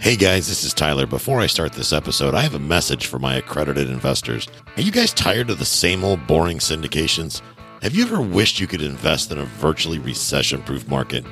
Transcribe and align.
Hey 0.00 0.14
guys, 0.14 0.46
this 0.46 0.62
is 0.62 0.74
Tyler. 0.74 1.06
Before 1.06 1.40
I 1.40 1.46
start 1.46 1.72
this 1.72 1.92
episode, 1.92 2.34
I 2.34 2.42
have 2.42 2.54
a 2.54 2.58
message 2.58 3.06
for 3.06 3.18
my 3.18 3.36
accredited 3.36 3.88
investors. 3.88 4.46
Are 4.76 4.82
you 4.82 4.92
guys 4.92 5.12
tired 5.12 5.50
of 5.50 5.58
the 5.58 5.64
same 5.64 6.04
old 6.04 6.26
boring 6.26 6.58
syndications? 6.58 7.40
Have 7.82 7.94
you 7.94 8.04
ever 8.04 8.20
wished 8.20 8.60
you 8.60 8.66
could 8.66 8.82
invest 8.82 9.32
in 9.32 9.38
a 9.38 9.44
virtually 9.44 9.98
recession 9.98 10.62
proof 10.62 10.86
market? 10.86 11.24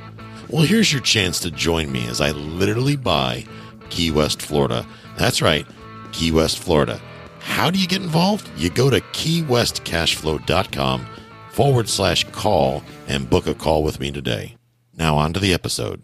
Well, 0.49 0.63
here's 0.63 0.91
your 0.91 1.01
chance 1.01 1.39
to 1.41 1.51
join 1.51 1.91
me 1.91 2.07
as 2.07 2.21
I 2.21 2.31
literally 2.31 2.95
buy 2.95 3.45
Key 3.89 4.11
West, 4.11 4.41
Florida. 4.41 4.85
That's 5.17 5.41
right, 5.41 5.65
Key 6.11 6.31
West, 6.31 6.59
Florida. 6.59 6.99
How 7.39 7.69
do 7.69 7.79
you 7.79 7.87
get 7.87 8.01
involved? 8.01 8.49
You 8.57 8.69
go 8.69 8.89
to 8.89 8.99
keywestcashflow.com 8.99 11.05
forward 11.51 11.87
slash 11.87 12.23
call 12.31 12.83
and 13.07 13.29
book 13.29 13.47
a 13.47 13.53
call 13.53 13.83
with 13.83 13.99
me 13.99 14.11
today. 14.11 14.57
Now, 14.97 15.17
on 15.17 15.33
to 15.33 15.39
the 15.39 15.53
episode. 15.53 16.01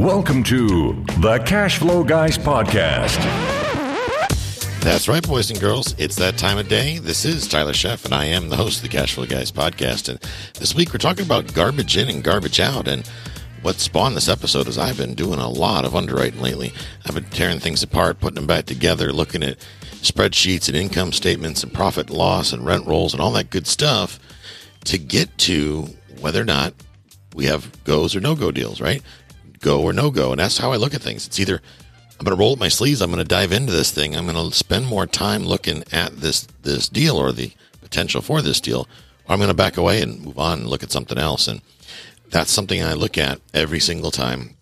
Welcome 0.00 0.44
to 0.44 1.04
the 1.18 1.42
Cash 1.44 1.76
Flow 1.76 2.02
Guys 2.02 2.38
Podcast. 2.38 3.18
That's 4.80 5.08
right, 5.08 5.22
boys 5.22 5.50
and 5.50 5.60
girls. 5.60 5.94
It's 5.98 6.16
that 6.16 6.38
time 6.38 6.56
of 6.56 6.68
day. 6.68 6.96
This 6.96 7.26
is 7.26 7.46
Tyler 7.46 7.74
Sheff, 7.74 8.06
and 8.06 8.14
I 8.14 8.24
am 8.24 8.48
the 8.48 8.56
host 8.56 8.78
of 8.78 8.82
the 8.84 8.88
Cash 8.88 9.12
Flow 9.12 9.26
Guys 9.26 9.52
podcast. 9.52 10.08
And 10.08 10.18
this 10.54 10.74
week 10.74 10.94
we're 10.94 10.98
talking 11.00 11.26
about 11.26 11.52
garbage 11.52 11.98
in 11.98 12.08
and 12.08 12.24
garbage 12.24 12.60
out. 12.60 12.88
And 12.88 13.06
what 13.60 13.74
spawned 13.74 14.16
this 14.16 14.30
episode 14.30 14.68
is 14.68 14.78
I've 14.78 14.96
been 14.96 15.12
doing 15.12 15.38
a 15.38 15.50
lot 15.50 15.84
of 15.84 15.94
underwriting 15.94 16.40
lately. 16.40 16.72
I've 17.04 17.14
been 17.14 17.24
tearing 17.24 17.60
things 17.60 17.82
apart, 17.82 18.20
putting 18.20 18.36
them 18.36 18.46
back 18.46 18.64
together, 18.64 19.12
looking 19.12 19.42
at 19.42 19.58
spreadsheets 20.00 20.66
and 20.68 20.78
income 20.78 21.12
statements 21.12 21.62
and 21.62 21.74
profit 21.74 22.08
loss 22.08 22.54
and 22.54 22.64
rent 22.64 22.86
rolls 22.86 23.12
and 23.12 23.20
all 23.20 23.32
that 23.32 23.50
good 23.50 23.66
stuff 23.66 24.18
to 24.86 24.96
get 24.96 25.36
to 25.36 25.90
whether 26.20 26.40
or 26.40 26.46
not 26.46 26.72
we 27.34 27.44
have 27.44 27.84
goes 27.84 28.16
or 28.16 28.20
no 28.20 28.34
go 28.34 28.50
deals, 28.50 28.80
right? 28.80 29.02
Go 29.60 29.82
or 29.82 29.92
no 29.92 30.10
go. 30.10 30.32
And 30.32 30.40
that's 30.40 30.58
how 30.58 30.72
I 30.72 30.76
look 30.76 30.94
at 30.94 31.02
things. 31.02 31.26
It's 31.26 31.38
either 31.38 31.60
I'm 32.18 32.24
going 32.24 32.36
to 32.36 32.40
roll 32.40 32.52
up 32.52 32.58
my 32.58 32.68
sleeves, 32.68 33.00
I'm 33.00 33.10
going 33.10 33.22
to 33.22 33.28
dive 33.28 33.50
into 33.50 33.72
this 33.72 33.90
thing, 33.90 34.14
I'm 34.14 34.26
going 34.26 34.50
to 34.50 34.56
spend 34.56 34.86
more 34.86 35.06
time 35.06 35.44
looking 35.44 35.84
at 35.90 36.18
this 36.18 36.46
this 36.62 36.88
deal 36.88 37.16
or 37.16 37.32
the 37.32 37.52
potential 37.80 38.20
for 38.20 38.42
this 38.42 38.60
deal, 38.60 38.86
or 39.26 39.32
I'm 39.32 39.38
going 39.38 39.48
to 39.48 39.54
back 39.54 39.78
away 39.78 40.02
and 40.02 40.22
move 40.22 40.38
on 40.38 40.60
and 40.60 40.68
look 40.68 40.82
at 40.82 40.92
something 40.92 41.16
else. 41.16 41.48
And 41.48 41.62
that's 42.30 42.50
something 42.50 42.82
I 42.82 42.92
look 42.92 43.16
at 43.16 43.40
every 43.54 43.80
single 43.80 44.10
time 44.10 44.56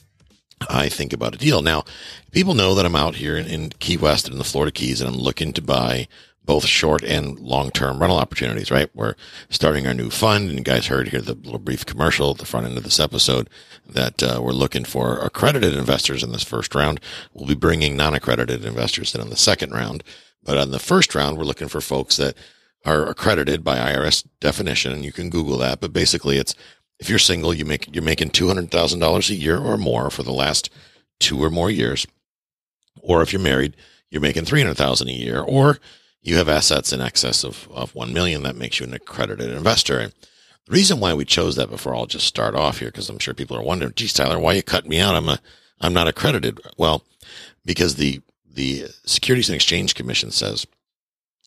I 0.69 0.89
think 0.89 1.13
about 1.13 1.35
a 1.35 1.39
deal. 1.39 1.63
Now, 1.63 1.85
people 2.31 2.55
know 2.55 2.75
that 2.75 2.87
I'm 2.87 2.97
out 2.97 3.17
here 3.17 3.37
in, 3.37 3.47
in 3.47 3.71
Key 3.71 3.97
West 3.97 4.27
and 4.27 4.35
in 4.35 4.39
the 4.39 4.45
Florida 4.45 4.73
Keys 4.73 5.01
and 5.01 5.11
I'm 5.11 5.21
looking 5.21 5.53
to 5.55 5.63
buy 5.63 6.09
both 6.49 6.65
short 6.65 7.05
and 7.05 7.39
long 7.39 7.71
term 7.71 7.99
rental 7.99 8.17
opportunities, 8.17 8.71
right? 8.71 8.89
We're 8.95 9.17
starting 9.51 9.87
our 9.87 9.93
new 9.93 10.09
fund, 10.09 10.49
and 10.49 10.59
you 10.59 10.65
guys 10.65 10.87
heard 10.87 11.09
here 11.09 11.21
the 11.21 11.35
little 11.35 11.59
brief 11.59 11.85
commercial 11.85 12.31
at 12.31 12.39
the 12.39 12.47
front 12.47 12.65
end 12.65 12.79
of 12.79 12.85
this 12.85 12.99
episode 12.99 13.51
that 13.87 14.23
uh, 14.23 14.41
we're 14.43 14.53
looking 14.53 14.87
for 14.87 15.19
accredited 15.19 15.75
investors 15.75 16.25
in 16.25 16.33
this 16.33 16.43
first 16.43 16.75
round. 16.75 17.01
We'll 17.35 17.47
be 17.47 17.55
bringing 17.55 17.99
non 17.99 18.15
accredited 18.15 18.65
investors 18.65 19.15
in 19.15 19.21
on 19.21 19.29
the 19.29 19.37
second 19.37 19.73
round. 19.73 20.03
But 20.43 20.57
on 20.57 20.71
the 20.71 20.79
first 20.79 21.15
round, 21.15 21.37
we're 21.37 21.45
looking 21.45 21.69
for 21.69 21.83
folks 21.83 22.17
that 22.17 22.35
are 22.83 23.07
accredited 23.07 23.63
by 23.63 23.77
IRS 23.77 24.27
definition, 24.41 24.93
and 24.93 25.05
you 25.05 25.13
can 25.13 25.29
Google 25.29 25.59
that. 25.59 25.81
But 25.81 25.93
basically, 25.93 26.39
it's 26.39 26.55
if 26.99 27.11
you're 27.11 27.19
single, 27.19 27.53
you 27.53 27.67
make 27.67 27.95
you're 27.95 28.03
making 28.03 28.31
two 28.31 28.49
hundred 28.49 28.71
thousand 28.71 29.01
dollars 29.01 29.29
a 29.29 29.35
year 29.35 29.59
or 29.59 29.77
more 29.77 30.09
for 30.09 30.23
the 30.23 30.33
last 30.33 30.71
two 31.21 31.45
or 31.45 31.51
more 31.51 31.71
years, 31.71 32.07
or 33.03 33.21
if 33.21 33.35
you're 33.35 33.43
married, 33.43 33.77
you're 34.11 34.23
making 34.23 34.47
three 34.47 34.63
hundred 34.63 34.79
thousand 34.79 35.09
a 35.09 35.13
year, 35.13 35.43
or 35.43 35.79
you 36.23 36.37
have 36.37 36.49
assets 36.49 36.93
in 36.93 37.01
excess 37.01 37.45
of, 37.45 37.69
of 37.71 37.95
1 37.95 38.13
million 38.13 38.43
that 38.43 38.57
makes 38.57 38.81
you 38.81 38.87
an 38.87 38.95
accredited 38.95 39.51
investor. 39.51 39.99
And 39.99 40.13
the 40.67 40.73
reason 40.73 41.01
why 41.01 41.15
we 41.15 41.25
chose 41.25 41.57
that 41.57 41.71
before 41.71 41.95
I'll 41.95 42.07
just 42.07 42.27
start 42.27 42.55
off 42.55 42.79
here, 42.79 42.89
because 42.89 43.09
I'm 43.09 43.19
sure 43.19 43.35
people 43.35 43.57
are 43.57 43.63
wondering, 43.63 43.93
geez, 43.95 44.13
Tyler, 44.13 44.39
why 44.39 44.55
you 44.55 44.63
cut 44.63 44.87
me 44.87 45.01
out? 45.01 45.15
I'm 45.15 45.29
a, 45.29 45.41
I'm 45.81 45.95
not 45.95 46.09
accredited. 46.09 46.61
Well, 46.77 47.05
because 47.65 47.97
the, 47.97 48.21
the 48.47 48.87
Securities 49.05 49.49
and 49.49 49.55
Exchange 49.55 49.95
Commission 49.95 50.31
says 50.31 50.67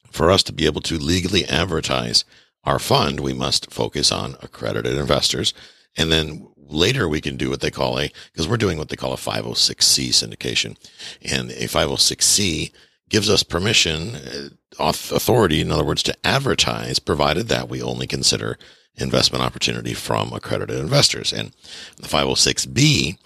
for 0.09 0.31
us 0.31 0.43
to 0.43 0.53
be 0.53 0.65
able 0.65 0.81
to 0.81 0.97
legally 0.97 1.45
advertise 1.45 2.25
our 2.63 2.79
fund, 2.79 3.19
we 3.19 3.33
must 3.33 3.71
focus 3.71 4.11
on 4.11 4.35
accredited 4.41 4.97
investors. 4.97 5.53
And 5.97 6.11
then 6.11 6.47
later 6.55 7.07
we 7.07 7.21
can 7.21 7.37
do 7.37 7.49
what 7.49 7.61
they 7.61 7.71
call 7.71 7.99
a, 7.99 8.11
because 8.31 8.47
we're 8.47 8.57
doing 8.57 8.77
what 8.77 8.89
they 8.89 8.95
call 8.95 9.13
a 9.13 9.17
506C 9.17 10.09
syndication. 10.09 10.77
And 11.21 11.51
a 11.51 11.67
506C 11.67 12.71
gives 13.11 13.29
us 13.29 13.43
permission, 13.43 14.15
uh, 14.15 14.49
authority, 14.79 15.59
in 15.61 15.71
other 15.71 15.83
words, 15.83 16.01
to 16.01 16.15
advertise, 16.25 16.97
provided 16.97 17.49
that 17.49 17.69
we 17.69 17.81
only 17.81 18.07
consider 18.07 18.57
investment 18.95 19.43
opportunity 19.43 19.93
from 19.93 20.31
accredited 20.31 20.79
investors. 20.79 21.33
And 21.33 21.51
the 21.97 22.07
506B 22.07 23.17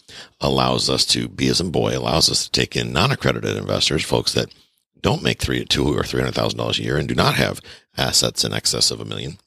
allows 0.41 0.89
us 0.89 1.05
to, 1.07 1.27
be 1.27 1.47
as 1.47 1.61
in 1.61 1.69
boy, 1.69 1.95
allows 1.95 2.29
us 2.29 2.45
to 2.45 2.51
take 2.51 2.75
in 2.75 2.91
non-accredited 2.91 3.55
investors, 3.55 4.03
folks 4.03 4.33
that 4.33 4.53
don't 5.01 5.23
make 5.23 5.39
three, 5.39 5.63
two 5.65 5.95
or 5.95 6.03
three 6.03 6.19
hundred 6.19 6.33
thousand 6.33 6.57
dollars 6.57 6.79
a 6.79 6.83
year 6.83 6.97
and 6.97 7.07
do 7.07 7.13
not 7.13 7.35
have 7.35 7.61
assets 7.95 8.43
in 8.43 8.53
excess 8.53 8.89
of 8.89 8.99
a 8.99 9.05
million, 9.05 9.37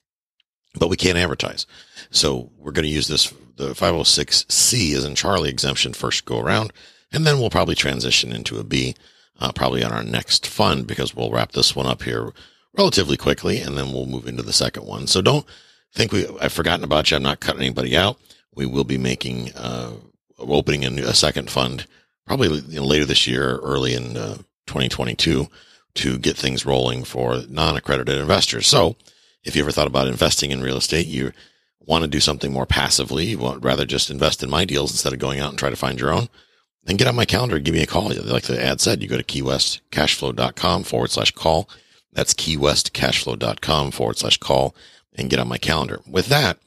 but 0.78 0.88
we 0.88 0.96
can't 0.96 1.18
advertise. 1.18 1.66
So 2.10 2.52
we're 2.56 2.72
going 2.72 2.84
to 2.84 2.88
use 2.88 3.08
this 3.08 3.34
the 3.56 3.70
506C 3.70 4.94
as 4.94 5.04
in 5.04 5.16
Charlie 5.16 5.50
exemption 5.50 5.92
first 5.94 6.24
go 6.24 6.38
around, 6.38 6.72
and 7.10 7.26
then 7.26 7.40
we'll 7.40 7.50
probably 7.50 7.74
transition 7.74 8.32
into 8.32 8.60
a 8.60 8.64
B 8.64 8.94
uh, 9.38 9.52
probably 9.52 9.82
on 9.82 9.92
our 9.92 10.02
next 10.02 10.46
fund 10.46 10.86
because 10.86 11.14
we'll 11.14 11.30
wrap 11.30 11.52
this 11.52 11.74
one 11.76 11.86
up 11.86 12.02
here 12.02 12.32
relatively 12.76 13.16
quickly 13.16 13.60
and 13.60 13.76
then 13.76 13.92
we'll 13.92 14.06
move 14.06 14.26
into 14.26 14.42
the 14.42 14.52
second 14.52 14.86
one. 14.86 15.06
So 15.06 15.22
don't 15.22 15.46
think 15.92 16.12
we, 16.12 16.26
I've 16.40 16.52
forgotten 16.52 16.84
about 16.84 17.10
you. 17.10 17.16
I'm 17.16 17.22
not 17.22 17.40
cutting 17.40 17.62
anybody 17.62 17.96
out. 17.96 18.18
We 18.54 18.66
will 18.66 18.84
be 18.84 18.98
making, 18.98 19.52
uh, 19.54 19.92
opening 20.38 20.84
a, 20.84 20.90
new, 20.90 21.04
a 21.04 21.14
second 21.14 21.50
fund 21.50 21.86
probably 22.26 22.48
you 22.68 22.80
know, 22.80 22.84
later 22.84 23.04
this 23.04 23.26
year, 23.26 23.56
early 23.58 23.94
in 23.94 24.16
uh, 24.16 24.36
2022 24.66 25.48
to 25.94 26.18
get 26.18 26.36
things 26.36 26.66
rolling 26.66 27.02
for 27.02 27.42
non-accredited 27.48 28.18
investors. 28.18 28.66
So 28.66 28.96
if 29.44 29.56
you 29.56 29.62
ever 29.62 29.72
thought 29.72 29.86
about 29.86 30.06
investing 30.06 30.50
in 30.50 30.60
real 30.60 30.76
estate, 30.76 31.06
you 31.06 31.32
want 31.80 32.02
to 32.02 32.08
do 32.08 32.20
something 32.20 32.52
more 32.52 32.66
passively, 32.66 33.26
you 33.26 33.38
want 33.38 33.64
rather 33.64 33.86
just 33.86 34.10
invest 34.10 34.42
in 34.42 34.50
my 34.50 34.64
deals 34.64 34.90
instead 34.90 35.14
of 35.14 35.18
going 35.18 35.40
out 35.40 35.50
and 35.50 35.58
try 35.58 35.70
to 35.70 35.76
find 35.76 35.98
your 35.98 36.12
own 36.12 36.28
then 36.88 36.96
get 36.96 37.06
on 37.06 37.14
my 37.14 37.26
calendar 37.26 37.58
give 37.58 37.74
me 37.74 37.82
a 37.82 37.86
call. 37.86 38.08
Like 38.08 38.44
the 38.44 38.64
ad 38.64 38.80
said, 38.80 39.02
you 39.02 39.08
go 39.08 39.18
to 39.18 39.22
keywestcashflow.com 39.22 40.84
forward 40.84 41.10
slash 41.10 41.32
call. 41.32 41.68
That's 42.14 42.32
keywestcashflow.com 42.32 43.90
forward 43.90 44.16
slash 44.16 44.38
call 44.38 44.74
and 45.14 45.28
get 45.28 45.38
on 45.38 45.48
my 45.48 45.58
calendar. 45.58 46.00
With 46.08 46.26
that, 46.28 46.58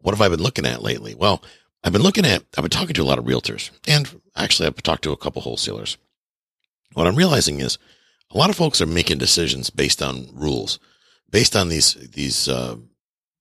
what 0.00 0.14
have 0.14 0.22
I 0.22 0.28
been 0.28 0.42
looking 0.42 0.64
at 0.64 0.82
lately? 0.82 1.14
Well, 1.14 1.42
I've 1.84 1.92
been 1.92 2.02
looking 2.02 2.24
at, 2.24 2.44
I've 2.56 2.62
been 2.62 2.70
talking 2.70 2.94
to 2.94 3.02
a 3.02 3.04
lot 3.04 3.18
of 3.18 3.26
realtors 3.26 3.70
and 3.86 4.20
actually 4.34 4.68
I've 4.68 4.82
talked 4.82 5.04
to 5.04 5.12
a 5.12 5.18
couple 5.18 5.42
wholesalers. 5.42 5.98
What 6.94 7.06
I'm 7.06 7.16
realizing 7.16 7.60
is 7.60 7.76
a 8.30 8.38
lot 8.38 8.48
of 8.48 8.56
folks 8.56 8.80
are 8.80 8.86
making 8.86 9.18
decisions 9.18 9.68
based 9.68 10.02
on 10.02 10.30
rules, 10.32 10.78
based 11.28 11.54
on 11.54 11.68
these, 11.68 11.92
these, 11.92 12.48
uh, 12.48 12.76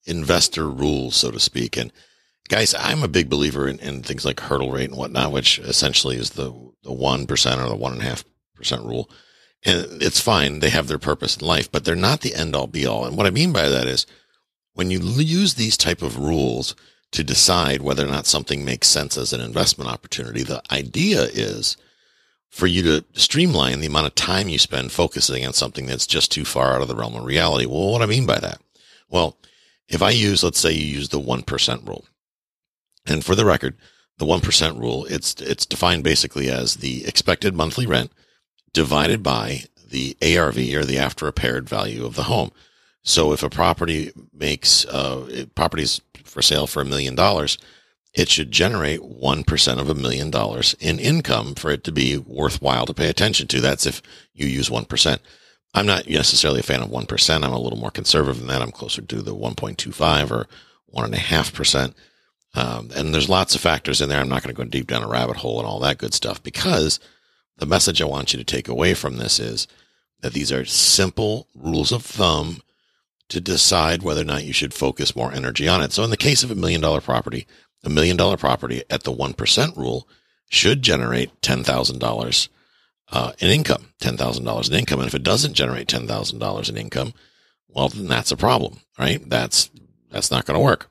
investor 0.05 0.69
rules, 0.69 1.15
so 1.15 1.31
to 1.31 1.39
speak. 1.39 1.77
And 1.77 1.93
guys, 2.47 2.75
I'm 2.77 3.03
a 3.03 3.07
big 3.07 3.29
believer 3.29 3.67
in, 3.67 3.79
in 3.79 4.03
things 4.03 4.25
like 4.25 4.39
hurdle 4.39 4.71
rate 4.71 4.89
and 4.89 4.97
whatnot, 4.97 5.31
which 5.31 5.59
essentially 5.59 6.17
is 6.17 6.31
the 6.31 6.53
the 6.83 6.93
one 6.93 7.25
percent 7.27 7.61
or 7.61 7.67
the 7.67 7.75
one 7.75 7.93
and 7.93 8.01
a 8.01 8.05
half 8.05 8.23
percent 8.55 8.83
rule. 8.83 9.09
And 9.65 10.01
it's 10.01 10.19
fine; 10.19 10.59
they 10.59 10.69
have 10.69 10.87
their 10.87 10.99
purpose 10.99 11.37
in 11.37 11.45
life, 11.45 11.71
but 11.71 11.85
they're 11.85 11.95
not 11.95 12.21
the 12.21 12.35
end 12.35 12.55
all 12.55 12.67
be 12.67 12.85
all. 12.85 13.05
And 13.05 13.17
what 13.17 13.25
I 13.25 13.31
mean 13.31 13.51
by 13.51 13.67
that 13.69 13.87
is, 13.87 14.05
when 14.73 14.91
you 14.91 14.99
use 14.99 15.55
these 15.55 15.77
type 15.77 16.01
of 16.01 16.19
rules 16.19 16.75
to 17.11 17.23
decide 17.23 17.81
whether 17.81 18.05
or 18.05 18.09
not 18.09 18.27
something 18.27 18.63
makes 18.65 18.87
sense 18.87 19.17
as 19.17 19.33
an 19.33 19.41
investment 19.41 19.89
opportunity, 19.89 20.43
the 20.43 20.61
idea 20.71 21.23
is 21.23 21.77
for 22.49 22.67
you 22.67 22.81
to 22.83 23.05
streamline 23.13 23.79
the 23.79 23.87
amount 23.87 24.07
of 24.07 24.15
time 24.15 24.49
you 24.49 24.59
spend 24.59 24.91
focusing 24.91 25.45
on 25.45 25.53
something 25.53 25.85
that's 25.85 26.07
just 26.07 26.31
too 26.31 26.45
far 26.45 26.75
out 26.75 26.81
of 26.81 26.87
the 26.87 26.95
realm 26.95 27.15
of 27.15 27.23
reality. 27.23 27.65
Well, 27.65 27.91
what 27.91 28.01
I 28.01 28.05
mean 28.05 28.25
by 28.25 28.39
that? 28.39 28.61
Well, 29.09 29.37
if 29.87 30.01
I 30.01 30.09
use, 30.09 30.43
let's 30.43 30.59
say 30.59 30.71
you 30.71 30.85
use 30.85 31.09
the 31.09 31.19
1% 31.19 31.87
rule. 31.87 32.05
And 33.07 33.23
for 33.23 33.35
the 33.35 33.45
record, 33.45 33.75
the 34.17 34.25
1% 34.25 34.79
rule, 34.79 35.05
it's, 35.05 35.35
it's 35.41 35.65
defined 35.65 36.03
basically 36.03 36.49
as 36.49 36.77
the 36.77 37.05
expected 37.05 37.55
monthly 37.55 37.85
rent 37.85 38.11
divided 38.73 39.23
by 39.23 39.63
the 39.89 40.17
ARV 40.21 40.57
or 40.57 40.85
the 40.85 40.97
after 40.97 41.25
repaired 41.25 41.69
value 41.69 42.05
of 42.05 42.15
the 42.15 42.23
home. 42.23 42.51
So 43.03 43.31
if 43.31 43.41
a 43.41 43.49
property 43.49 44.11
makes, 44.33 44.85
uh, 44.85 45.45
properties 45.55 46.01
for 46.25 46.41
sale 46.41 46.67
for 46.67 46.81
a 46.81 46.85
million 46.85 47.15
dollars, 47.15 47.57
it 48.13 48.29
should 48.29 48.51
generate 48.51 49.01
1% 49.01 49.79
of 49.79 49.89
a 49.89 49.95
million 49.95 50.31
dollars 50.31 50.75
in 50.79 50.99
income 50.99 51.55
for 51.55 51.71
it 51.71 51.83
to 51.83 51.91
be 51.91 52.17
worthwhile 52.17 52.85
to 52.87 52.93
pay 52.93 53.09
attention 53.09 53.47
to. 53.47 53.61
That's 53.61 53.85
if 53.85 54.01
you 54.33 54.47
use 54.47 54.69
1%. 54.69 55.19
I'm 55.73 55.85
not 55.85 56.09
necessarily 56.09 56.61
a 56.61 56.63
fan 56.63 56.81
of 56.81 56.89
1%. 56.89 57.43
I'm 57.43 57.53
a 57.53 57.59
little 57.59 57.77
more 57.77 57.91
conservative 57.91 58.39
than 58.39 58.47
that. 58.47 58.61
I'm 58.61 58.71
closer 58.71 59.01
to 59.03 59.21
the 59.21 59.35
1.25 59.35 60.31
or 60.31 60.47
1.5%. 60.95 61.93
Um, 62.55 62.89
and 62.95 63.13
there's 63.13 63.29
lots 63.29 63.55
of 63.55 63.61
factors 63.61 64.01
in 64.01 64.09
there. 64.09 64.19
I'm 64.19 64.29
not 64.29 64.43
going 64.43 64.55
to 64.55 64.63
go 64.63 64.67
deep 64.67 64.87
down 64.87 65.03
a 65.03 65.07
rabbit 65.07 65.37
hole 65.37 65.59
and 65.59 65.67
all 65.67 65.79
that 65.81 65.99
good 65.99 66.13
stuff 66.13 66.41
because 66.41 66.99
the 67.57 67.65
message 67.65 68.01
I 68.01 68.05
want 68.05 68.33
you 68.33 68.39
to 68.39 68.45
take 68.45 68.67
away 68.67 68.93
from 68.93 69.17
this 69.17 69.39
is 69.39 69.67
that 70.21 70.33
these 70.33 70.51
are 70.51 70.65
simple 70.65 71.47
rules 71.55 71.91
of 71.91 72.03
thumb 72.03 72.61
to 73.29 73.41
decide 73.41 74.01
whether 74.01 74.21
or 74.21 74.25
not 74.25 74.45
you 74.45 74.53
should 74.53 74.73
focus 74.73 75.15
more 75.15 75.31
energy 75.31 75.67
on 75.67 75.81
it. 75.81 75.91
So 75.91 76.03
in 76.03 76.09
the 76.09 76.17
case 76.17 76.43
of 76.43 76.51
a 76.51 76.55
million 76.55 76.81
dollar 76.81 77.01
property, 77.01 77.45
a 77.83 77.89
million 77.89 78.17
dollar 78.17 78.37
property 78.37 78.83
at 78.89 79.03
the 79.03 79.11
1% 79.11 79.77
rule 79.77 80.07
should 80.49 80.81
generate 80.81 81.41
$10,000 81.41 82.49
uh, 83.11 83.31
in 83.39 83.49
income, 83.49 83.93
$10,000 84.01 84.69
in 84.69 84.75
income. 84.75 84.99
And 84.99 85.07
if 85.07 85.15
it 85.15 85.23
doesn't 85.23 85.53
generate 85.53 85.87
$10,000 85.87 86.69
in 86.69 86.77
income, 86.77 87.13
well, 87.67 87.89
then 87.89 88.07
that's 88.07 88.31
a 88.31 88.37
problem, 88.37 88.79
right? 88.97 89.27
That's, 89.29 89.69
that's 90.09 90.31
not 90.31 90.45
going 90.45 90.57
to 90.57 90.63
work. 90.63 90.89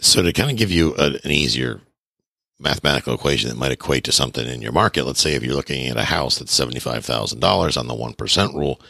So 0.00 0.22
to 0.22 0.32
kind 0.32 0.50
of 0.50 0.56
give 0.56 0.70
you 0.70 0.94
a, 0.96 1.18
an 1.24 1.30
easier 1.30 1.80
mathematical 2.58 3.14
equation 3.14 3.48
that 3.48 3.58
might 3.58 3.72
equate 3.72 4.04
to 4.04 4.12
something 4.12 4.46
in 4.46 4.62
your 4.62 4.72
market, 4.72 5.04
let's 5.04 5.20
say 5.20 5.34
if 5.34 5.42
you're 5.42 5.54
looking 5.54 5.86
at 5.86 5.96
a 5.96 6.04
house 6.04 6.38
that's 6.38 6.58
$75,000 6.58 7.78
on 7.78 7.86
the 7.86 7.94
1% 7.94 8.54
rule, 8.54 8.80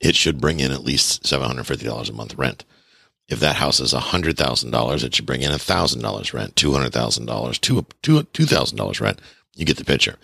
it 0.00 0.16
should 0.16 0.40
bring 0.40 0.60
in 0.60 0.72
at 0.72 0.84
least 0.84 1.22
$750 1.24 2.08
a 2.08 2.12
month 2.12 2.34
rent. 2.34 2.64
If 3.28 3.40
that 3.40 3.56
house 3.56 3.80
is 3.80 3.94
$100,000, 3.94 5.04
it 5.04 5.14
should 5.14 5.26
bring 5.26 5.42
in 5.42 5.52
$1,000 5.52 6.34
rent, 6.34 6.54
$200,000, 6.54 6.90
$2,000 6.90 9.00
rent. 9.00 9.20
You 9.54 9.64
get 9.64 9.76
the 9.76 9.84
picture. 9.84 10.16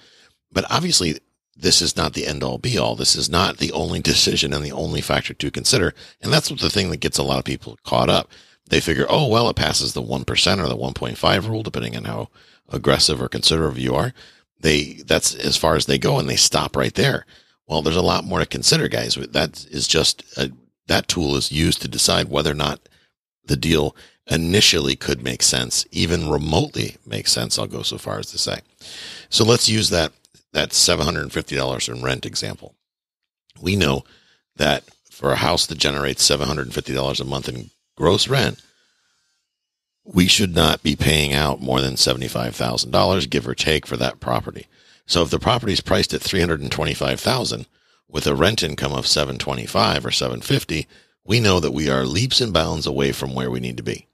But 0.52 0.64
obviously, 0.70 1.18
this 1.56 1.80
is 1.80 1.96
not 1.96 2.14
the 2.14 2.26
end 2.26 2.42
all 2.42 2.58
be 2.58 2.78
all. 2.78 2.96
This 2.96 3.16
is 3.16 3.28
not 3.28 3.58
the 3.58 3.72
only 3.72 4.00
decision 4.00 4.52
and 4.52 4.64
the 4.64 4.72
only 4.72 5.00
factor 5.00 5.34
to 5.34 5.50
consider. 5.50 5.94
And 6.20 6.32
that's 6.32 6.50
what 6.50 6.60
the 6.60 6.70
thing 6.70 6.90
that 6.90 6.98
gets 6.98 7.18
a 7.18 7.22
lot 7.22 7.38
of 7.38 7.44
people 7.44 7.78
caught 7.84 8.08
up. 8.08 8.30
They 8.68 8.80
figure, 8.80 9.06
oh, 9.08 9.26
well, 9.28 9.48
it 9.48 9.56
passes 9.56 9.92
the 9.92 10.02
1% 10.02 10.26
or 10.62 10.68
the 10.68 10.76
1.5 10.76 11.48
rule, 11.48 11.62
depending 11.62 11.96
on 11.96 12.04
how 12.04 12.28
aggressive 12.68 13.20
or 13.22 13.28
conservative 13.28 13.78
you 13.78 13.94
are. 13.94 14.12
They, 14.60 15.02
that's 15.06 15.34
as 15.34 15.56
far 15.56 15.76
as 15.76 15.86
they 15.86 15.98
go 15.98 16.18
and 16.18 16.28
they 16.28 16.36
stop 16.36 16.76
right 16.76 16.94
there. 16.94 17.24
Well, 17.66 17.82
there's 17.82 17.96
a 17.96 18.02
lot 18.02 18.24
more 18.24 18.40
to 18.40 18.46
consider, 18.46 18.88
guys. 18.88 19.14
That 19.14 19.66
is 19.70 19.86
just 19.86 20.24
a, 20.36 20.50
that 20.86 21.08
tool 21.08 21.36
is 21.36 21.52
used 21.52 21.82
to 21.82 21.88
decide 21.88 22.28
whether 22.28 22.50
or 22.50 22.54
not 22.54 22.88
the 23.44 23.56
deal 23.56 23.94
initially 24.26 24.96
could 24.96 25.22
make 25.22 25.42
sense, 25.42 25.86
even 25.90 26.30
remotely 26.30 26.96
make 27.06 27.28
sense. 27.28 27.58
I'll 27.58 27.66
go 27.66 27.82
so 27.82 27.98
far 27.98 28.18
as 28.18 28.26
to 28.32 28.38
say. 28.38 28.60
So 29.30 29.44
let's 29.44 29.68
use 29.68 29.90
that 29.90 30.12
that 30.52 30.70
$750 30.70 31.88
in 31.94 32.02
rent 32.02 32.24
example. 32.24 32.74
We 33.60 33.76
know 33.76 34.04
that 34.56 34.84
for 35.10 35.30
a 35.30 35.36
house 35.36 35.66
that 35.66 35.78
generates 35.78 36.28
$750 36.28 37.20
a 37.20 37.24
month 37.24 37.48
in 37.48 37.70
gross 37.98 38.28
rent, 38.28 38.62
we 40.04 40.28
should 40.28 40.54
not 40.54 40.84
be 40.84 40.94
paying 40.94 41.34
out 41.34 41.60
more 41.60 41.80
than 41.80 41.94
$75,000, 41.94 43.28
give 43.28 43.46
or 43.46 43.54
take, 43.56 43.86
for 43.86 43.96
that 43.96 44.20
property. 44.20 44.68
So 45.04 45.22
if 45.22 45.30
the 45.30 45.40
property 45.40 45.72
is 45.72 45.80
priced 45.80 46.14
at 46.14 46.22
325,000 46.22 47.66
with 48.08 48.26
a 48.26 48.36
rent 48.36 48.62
income 48.62 48.92
of 48.92 49.08
725 49.08 50.06
or 50.06 50.12
750, 50.12 50.86
we 51.24 51.40
know 51.40 51.58
that 51.58 51.72
we 51.72 51.90
are 51.90 52.04
leaps 52.06 52.40
and 52.40 52.52
bounds 52.52 52.86
away 52.86 53.10
from 53.10 53.34
where 53.34 53.50
we 53.50 53.58
need 53.58 53.76
to 53.76 53.82
be. 53.82 54.06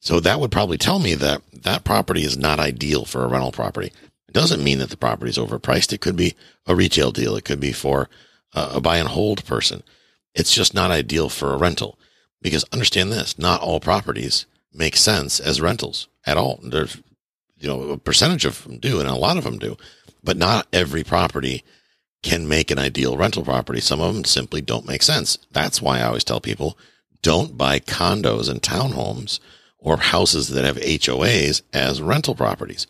So 0.00 0.20
that 0.20 0.38
would 0.38 0.52
probably 0.52 0.78
tell 0.78 1.00
me 1.00 1.14
that 1.16 1.42
that 1.52 1.82
property 1.82 2.22
is 2.22 2.38
not 2.38 2.60
ideal 2.60 3.04
for 3.04 3.24
a 3.24 3.28
rental 3.28 3.50
property. 3.50 3.92
It 4.28 4.32
doesn't 4.32 4.62
mean 4.62 4.78
that 4.78 4.90
the 4.90 4.96
property 4.96 5.30
is 5.30 5.38
overpriced. 5.38 5.92
It 5.92 6.00
could 6.00 6.16
be 6.16 6.36
a 6.66 6.76
retail 6.76 7.10
deal. 7.10 7.34
It 7.34 7.44
could 7.44 7.60
be 7.60 7.72
for 7.72 8.08
a 8.54 8.80
buy 8.80 8.98
and 8.98 9.08
hold 9.08 9.44
person. 9.44 9.82
It's 10.34 10.54
just 10.54 10.72
not 10.72 10.92
ideal 10.92 11.28
for 11.28 11.52
a 11.52 11.58
rental 11.58 11.98
because 12.40 12.64
understand 12.72 13.12
this, 13.12 13.38
not 13.38 13.60
all 13.60 13.80
properties 13.80 14.46
make 14.72 14.96
sense 14.96 15.40
as 15.40 15.60
rentals 15.60 16.08
at 16.26 16.36
all. 16.36 16.60
There's, 16.62 16.96
you 17.58 17.68
know, 17.68 17.90
a 17.90 17.98
percentage 17.98 18.44
of 18.44 18.62
them 18.64 18.78
do 18.78 19.00
and 19.00 19.08
a 19.08 19.14
lot 19.14 19.36
of 19.36 19.44
them 19.44 19.58
do, 19.58 19.76
but 20.22 20.36
not 20.36 20.68
every 20.72 21.04
property 21.04 21.64
can 22.22 22.48
make 22.48 22.70
an 22.70 22.78
ideal 22.78 23.16
rental 23.16 23.44
property. 23.44 23.80
Some 23.80 24.00
of 24.00 24.14
them 24.14 24.24
simply 24.24 24.60
don't 24.60 24.86
make 24.86 25.02
sense. 25.02 25.38
That's 25.52 25.80
why 25.80 25.98
I 26.00 26.04
always 26.04 26.24
tell 26.24 26.40
people 26.40 26.78
don't 27.22 27.56
buy 27.56 27.80
condos 27.80 28.48
and 28.48 28.62
townhomes 28.62 29.40
or 29.78 29.96
houses 29.96 30.48
that 30.48 30.64
have 30.64 30.76
HOAs 30.76 31.62
as 31.72 32.02
rental 32.02 32.34
properties 32.34 32.86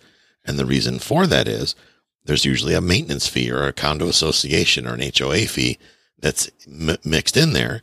and 0.48 0.58
the 0.58 0.66
reason 0.66 0.98
for 0.98 1.26
that 1.26 1.46
is 1.46 1.74
there's 2.24 2.46
usually 2.46 2.72
a 2.74 2.80
maintenance 2.80 3.28
fee 3.28 3.50
or 3.50 3.64
a 3.64 3.72
condo 3.72 4.08
association 4.08 4.86
or 4.86 4.94
an 4.94 5.12
HOA 5.16 5.40
fee 5.40 5.78
that's 6.18 6.50
m- 6.66 6.96
mixed 7.04 7.36
in 7.36 7.52
there 7.52 7.82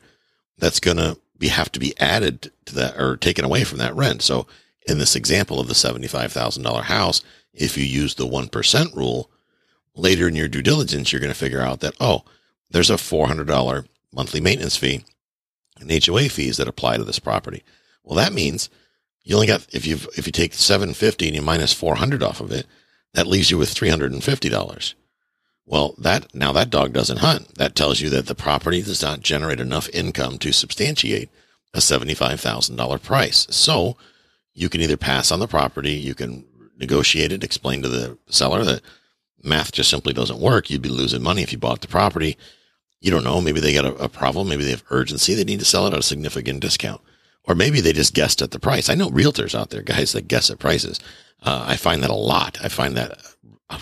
that's 0.57 0.79
going 0.79 0.97
to 0.97 1.17
be 1.37 1.49
have 1.49 1.71
to 1.73 1.79
be 1.79 1.97
added 1.99 2.51
to 2.65 2.75
that 2.75 2.97
or 2.99 3.17
taken 3.17 3.45
away 3.45 3.63
from 3.63 3.77
that 3.79 3.95
rent. 3.95 4.21
So 4.21 4.47
in 4.87 4.97
this 4.97 5.15
example 5.15 5.59
of 5.59 5.67
the 5.67 5.73
$75,000 5.73 6.83
house, 6.83 7.21
if 7.53 7.77
you 7.77 7.83
use 7.83 8.15
the 8.15 8.27
1% 8.27 8.95
rule, 8.95 9.29
later 9.95 10.27
in 10.27 10.35
your 10.35 10.47
due 10.47 10.61
diligence, 10.61 11.11
you're 11.11 11.21
going 11.21 11.33
to 11.33 11.39
figure 11.39 11.61
out 11.61 11.79
that, 11.79 11.95
oh, 11.99 12.23
there's 12.69 12.89
a 12.89 12.95
$400 12.95 13.87
monthly 14.13 14.41
maintenance 14.41 14.77
fee 14.77 15.03
and 15.79 15.91
HOA 15.91 16.29
fees 16.29 16.57
that 16.57 16.67
apply 16.67 16.97
to 16.97 17.03
this 17.03 17.19
property. 17.19 17.63
Well, 18.03 18.17
that 18.17 18.33
means 18.33 18.69
you 19.23 19.35
only 19.35 19.47
got 19.47 19.65
if 19.73 19.85
you 19.87 19.95
if 20.15 20.27
you 20.27 20.31
take 20.31 20.53
750 20.53 21.27
and 21.27 21.35
you 21.35 21.41
minus 21.41 21.73
400 21.73 22.21
off 22.21 22.39
of 22.39 22.51
it, 22.51 22.67
that 23.13 23.27
leaves 23.27 23.49
you 23.49 23.57
with 23.57 23.73
$350. 23.73 24.93
Well, 25.65 25.95
that 25.97 26.33
now 26.33 26.51
that 26.51 26.69
dog 26.69 26.93
doesn't 26.93 27.19
hunt. 27.19 27.55
That 27.55 27.75
tells 27.75 27.99
you 27.99 28.09
that 28.11 28.27
the 28.27 28.35
property 28.35 28.81
does 28.81 29.01
not 29.01 29.21
generate 29.21 29.59
enough 29.59 29.89
income 29.89 30.37
to 30.39 30.51
substantiate 30.51 31.29
a 31.73 31.79
$75,000 31.79 33.03
price. 33.03 33.47
So 33.49 33.97
you 34.53 34.69
can 34.69 34.81
either 34.81 34.97
pass 34.97 35.31
on 35.31 35.39
the 35.39 35.47
property, 35.47 35.91
you 35.91 36.15
can 36.15 36.45
negotiate 36.77 37.31
it, 37.31 37.43
explain 37.43 37.81
to 37.81 37.89
the 37.89 38.17
seller 38.27 38.63
that 38.63 38.81
math 39.43 39.71
just 39.71 39.89
simply 39.89 40.13
doesn't 40.13 40.39
work. 40.39 40.69
You'd 40.69 40.81
be 40.81 40.89
losing 40.89 41.21
money 41.21 41.41
if 41.41 41.51
you 41.51 41.57
bought 41.57 41.81
the 41.81 41.87
property. 41.87 42.37
You 43.01 43.11
don't 43.11 43.23
know. 43.23 43.41
Maybe 43.41 43.59
they 43.59 43.73
got 43.73 43.85
a, 43.85 43.95
a 43.95 44.09
problem. 44.09 44.49
Maybe 44.49 44.63
they 44.63 44.71
have 44.71 44.83
urgency. 44.89 45.35
They 45.35 45.43
need 45.43 45.59
to 45.59 45.65
sell 45.65 45.85
it 45.87 45.93
at 45.93 45.99
a 45.99 46.03
significant 46.03 46.61
discount. 46.61 47.01
Or 47.43 47.53
maybe 47.53 47.81
they 47.81 47.93
just 47.93 48.15
guessed 48.15 48.41
at 48.41 48.51
the 48.51 48.59
price. 48.59 48.89
I 48.89 48.95
know 48.95 49.09
realtors 49.09 49.53
out 49.53 49.69
there, 49.69 49.83
guys 49.83 50.13
that 50.13 50.27
guess 50.27 50.49
at 50.49 50.59
prices. 50.59 50.99
Uh, 51.43 51.63
I 51.67 51.75
find 51.75 52.01
that 52.01 52.09
a 52.09 52.15
lot. 52.15 52.57
I 52.63 52.69
find 52.69 52.97
that 52.97 53.19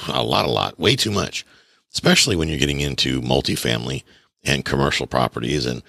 a 0.07 0.23
lot, 0.23 0.45
a 0.45 0.51
lot, 0.51 0.79
way 0.79 0.95
too 0.95 1.11
much, 1.11 1.45
especially 1.93 2.35
when 2.35 2.47
you're 2.47 2.57
getting 2.57 2.81
into 2.81 3.21
multifamily 3.21 4.03
and 4.43 4.65
commercial 4.65 5.07
properties 5.07 5.65
and 5.65 5.81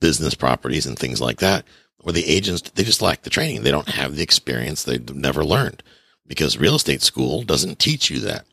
business 0.00 0.34
properties 0.34 0.86
and 0.86 0.98
things 0.98 1.20
like 1.20 1.38
that, 1.38 1.64
where 2.00 2.12
the 2.12 2.26
agents, 2.26 2.62
they 2.70 2.82
just 2.82 3.02
lack 3.02 3.22
the 3.22 3.30
training. 3.30 3.62
They 3.62 3.70
don't 3.70 3.90
have 3.90 4.16
the 4.16 4.22
experience. 4.22 4.82
They've 4.82 5.14
never 5.14 5.44
learned 5.44 5.82
because 6.26 6.58
real 6.58 6.74
estate 6.74 7.02
school 7.02 7.42
doesn't 7.42 7.78
teach 7.78 8.10
you 8.10 8.18
that. 8.20 8.44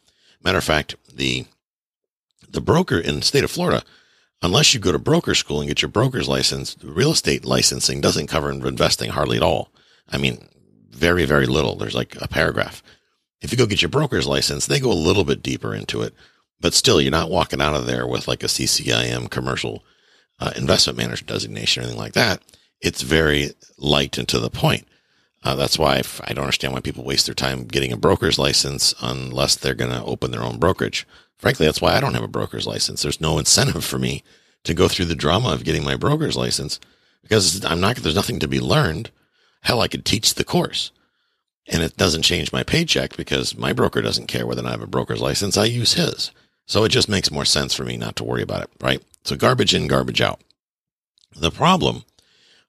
Matter 0.43 0.59
of 0.59 0.63
fact, 0.63 0.95
the, 1.13 1.45
the 2.47 2.61
broker 2.61 2.99
in 2.99 3.15
the 3.15 3.21
state 3.21 3.43
of 3.43 3.51
Florida, 3.51 3.83
unless 4.41 4.73
you 4.73 4.79
go 4.79 4.91
to 4.91 4.99
broker 4.99 5.35
school 5.35 5.59
and 5.59 5.67
get 5.67 5.81
your 5.81 5.89
broker's 5.89 6.29
license, 6.29 6.77
real 6.83 7.11
estate 7.11 7.43
licensing 7.43 7.99
doesn't 7.99 8.27
cover 8.27 8.51
investing 8.51 9.09
hardly 9.09 9.37
at 9.37 9.43
all. 9.43 9.71
I 10.07 10.17
mean, 10.17 10.47
very, 10.91 11.25
very 11.25 11.45
little. 11.45 11.75
There's 11.75 11.95
like 11.95 12.15
a 12.21 12.27
paragraph. 12.27 12.83
If 13.41 13.51
you 13.51 13.57
go 13.57 13.65
get 13.65 13.81
your 13.81 13.89
broker's 13.89 14.27
license, 14.27 14.65
they 14.65 14.79
go 14.79 14.91
a 14.91 14.93
little 14.93 15.23
bit 15.23 15.41
deeper 15.41 15.73
into 15.73 16.01
it, 16.01 16.13
but 16.61 16.73
still, 16.73 16.99
you're 16.99 17.11
not 17.11 17.29
walking 17.29 17.61
out 17.61 17.75
of 17.75 17.85
there 17.85 18.07
with 18.07 18.27
like 18.27 18.43
a 18.43 18.47
CCIM 18.47 19.29
commercial 19.29 19.83
uh, 20.39 20.51
investment 20.55 20.97
manager 20.97 21.25
designation 21.25 21.81
or 21.81 21.85
anything 21.85 21.99
like 21.99 22.13
that. 22.13 22.41
It's 22.81 23.01
very 23.01 23.51
light 23.77 24.17
and 24.17 24.27
to 24.29 24.39
the 24.39 24.49
point. 24.49 24.87
Uh, 25.43 25.55
that's 25.55 25.79
why 25.79 26.01
I 26.25 26.33
don't 26.33 26.43
understand 26.43 26.73
why 26.73 26.81
people 26.81 27.03
waste 27.03 27.25
their 27.25 27.35
time 27.35 27.65
getting 27.65 27.93
a 27.93 27.97
broker's 27.97 28.37
license 28.37 28.93
unless 29.01 29.55
they're 29.55 29.73
going 29.73 29.91
to 29.91 30.03
open 30.03 30.31
their 30.31 30.43
own 30.43 30.59
brokerage 30.59 31.05
frankly, 31.39 31.65
that's 31.65 31.81
why 31.81 31.95
I 31.95 31.99
don't 31.99 32.13
have 32.13 32.23
a 32.23 32.27
broker's 32.27 32.67
license. 32.67 33.01
There's 33.01 33.21
no 33.21 33.39
incentive 33.39 33.83
for 33.83 33.97
me 33.97 34.23
to 34.65 34.75
go 34.75 34.87
through 34.87 35.05
the 35.05 35.15
drama 35.15 35.49
of 35.49 35.63
getting 35.63 35.83
my 35.83 35.95
broker's 35.95 36.37
license 36.37 36.79
because 37.23 37.65
I'm 37.65 37.79
not, 37.79 37.95
there's 37.95 38.15
nothing 38.15 38.39
to 38.39 38.47
be 38.47 38.59
learned. 38.59 39.09
Hell, 39.61 39.81
I 39.81 39.87
could 39.87 40.05
teach 40.05 40.35
the 40.35 40.43
course 40.43 40.91
and 41.65 41.81
it 41.81 41.97
doesn't 41.97 42.23
change 42.23 42.53
my 42.53 42.63
paycheck 42.63 43.15
because 43.15 43.57
my 43.57 43.73
broker 43.73 44.01
doesn't 44.01 44.27
care 44.27 44.45
whether 44.45 44.61
or 44.61 44.63
not 44.63 44.69
I 44.69 44.73
have 44.73 44.81
a 44.81 44.87
broker's 44.87 45.21
license. 45.21 45.57
I 45.57 45.65
use 45.65 45.93
his. 45.93 46.31
So 46.69 46.83
it 46.83 46.89
just 46.89 47.09
makes 47.09 47.31
more 47.31 47.45
sense 47.45 47.73
for 47.73 47.83
me 47.83 47.97
not 47.97 48.15
to 48.17 48.23
worry 48.23 48.43
about 48.43 48.61
it. 48.61 48.69
Right. 48.79 49.03
So 49.23 49.35
garbage 49.35 49.73
in, 49.73 49.87
garbage 49.87 50.21
out. 50.21 50.39
The 51.35 51.49
problem 51.49 52.03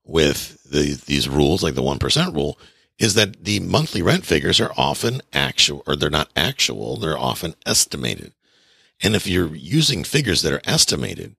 with 0.05 0.63
the, 0.65 0.99
these 1.05 1.29
rules, 1.29 1.63
like 1.63 1.75
the 1.75 1.83
1% 1.83 2.35
rule, 2.35 2.59
is 2.99 3.13
that 3.15 3.45
the 3.45 3.61
monthly 3.61 4.01
rent 4.01 4.25
figures 4.25 4.59
are 4.59 4.73
often 4.77 5.21
actual, 5.35 5.83
or 5.87 5.97
they're 5.97 6.09
not 6.09 6.31
actual, 6.35 6.97
they're 6.97 7.17
often 7.17 7.55
estimated. 7.67 8.33
And 9.03 9.15
if 9.15 9.27
you're 9.27 9.55
using 9.55 10.03
figures 10.03 10.41
that 10.43 10.53
are 10.53 10.63
estimated, 10.65 11.37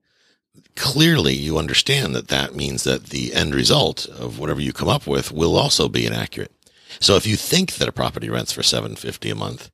clearly 0.75 1.34
you 1.34 1.58
understand 1.58 2.13
that 2.15 2.27
that 2.27 2.56
means 2.56 2.84
that 2.84 3.08
the 3.08 3.34
end 3.34 3.56
result 3.56 4.06
of 4.06 4.38
whatever 4.38 4.62
you 4.62 4.72
come 4.72 4.89
up 4.89 5.08
with 5.08 5.32
will 5.32 5.58
also 5.58 5.89
be 5.89 6.06
inaccurate. 6.06 6.51
So 7.00 7.15
if 7.15 7.25
you 7.25 7.38
think 7.38 7.74
that 7.74 7.89
a 7.89 7.91
property 7.91 8.30
rents 8.30 8.51
for 8.51 8.62
750 8.62 9.32
a 9.32 9.36
month 9.36 9.72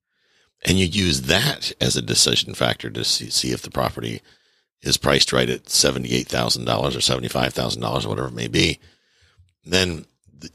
and 0.66 0.78
you 0.78 0.86
use 0.86 1.24
that 1.24 1.72
as 1.80 1.96
a 1.96 2.02
decision 2.02 2.54
factor 2.54 2.90
to 2.90 3.04
see, 3.04 3.30
see 3.30 3.52
if 3.52 3.62
the 3.62 3.72
property 3.72 4.22
is 4.82 4.98
priced 4.98 5.34
right 5.34 5.50
at 5.50 5.66
$78,000 5.66 6.68
or 6.68 7.00
$75,000 7.00 8.06
or 8.06 8.10
whatever 8.10 8.28
it 8.28 8.34
may 8.34 8.48
be, 8.48 8.80
then 9.66 10.06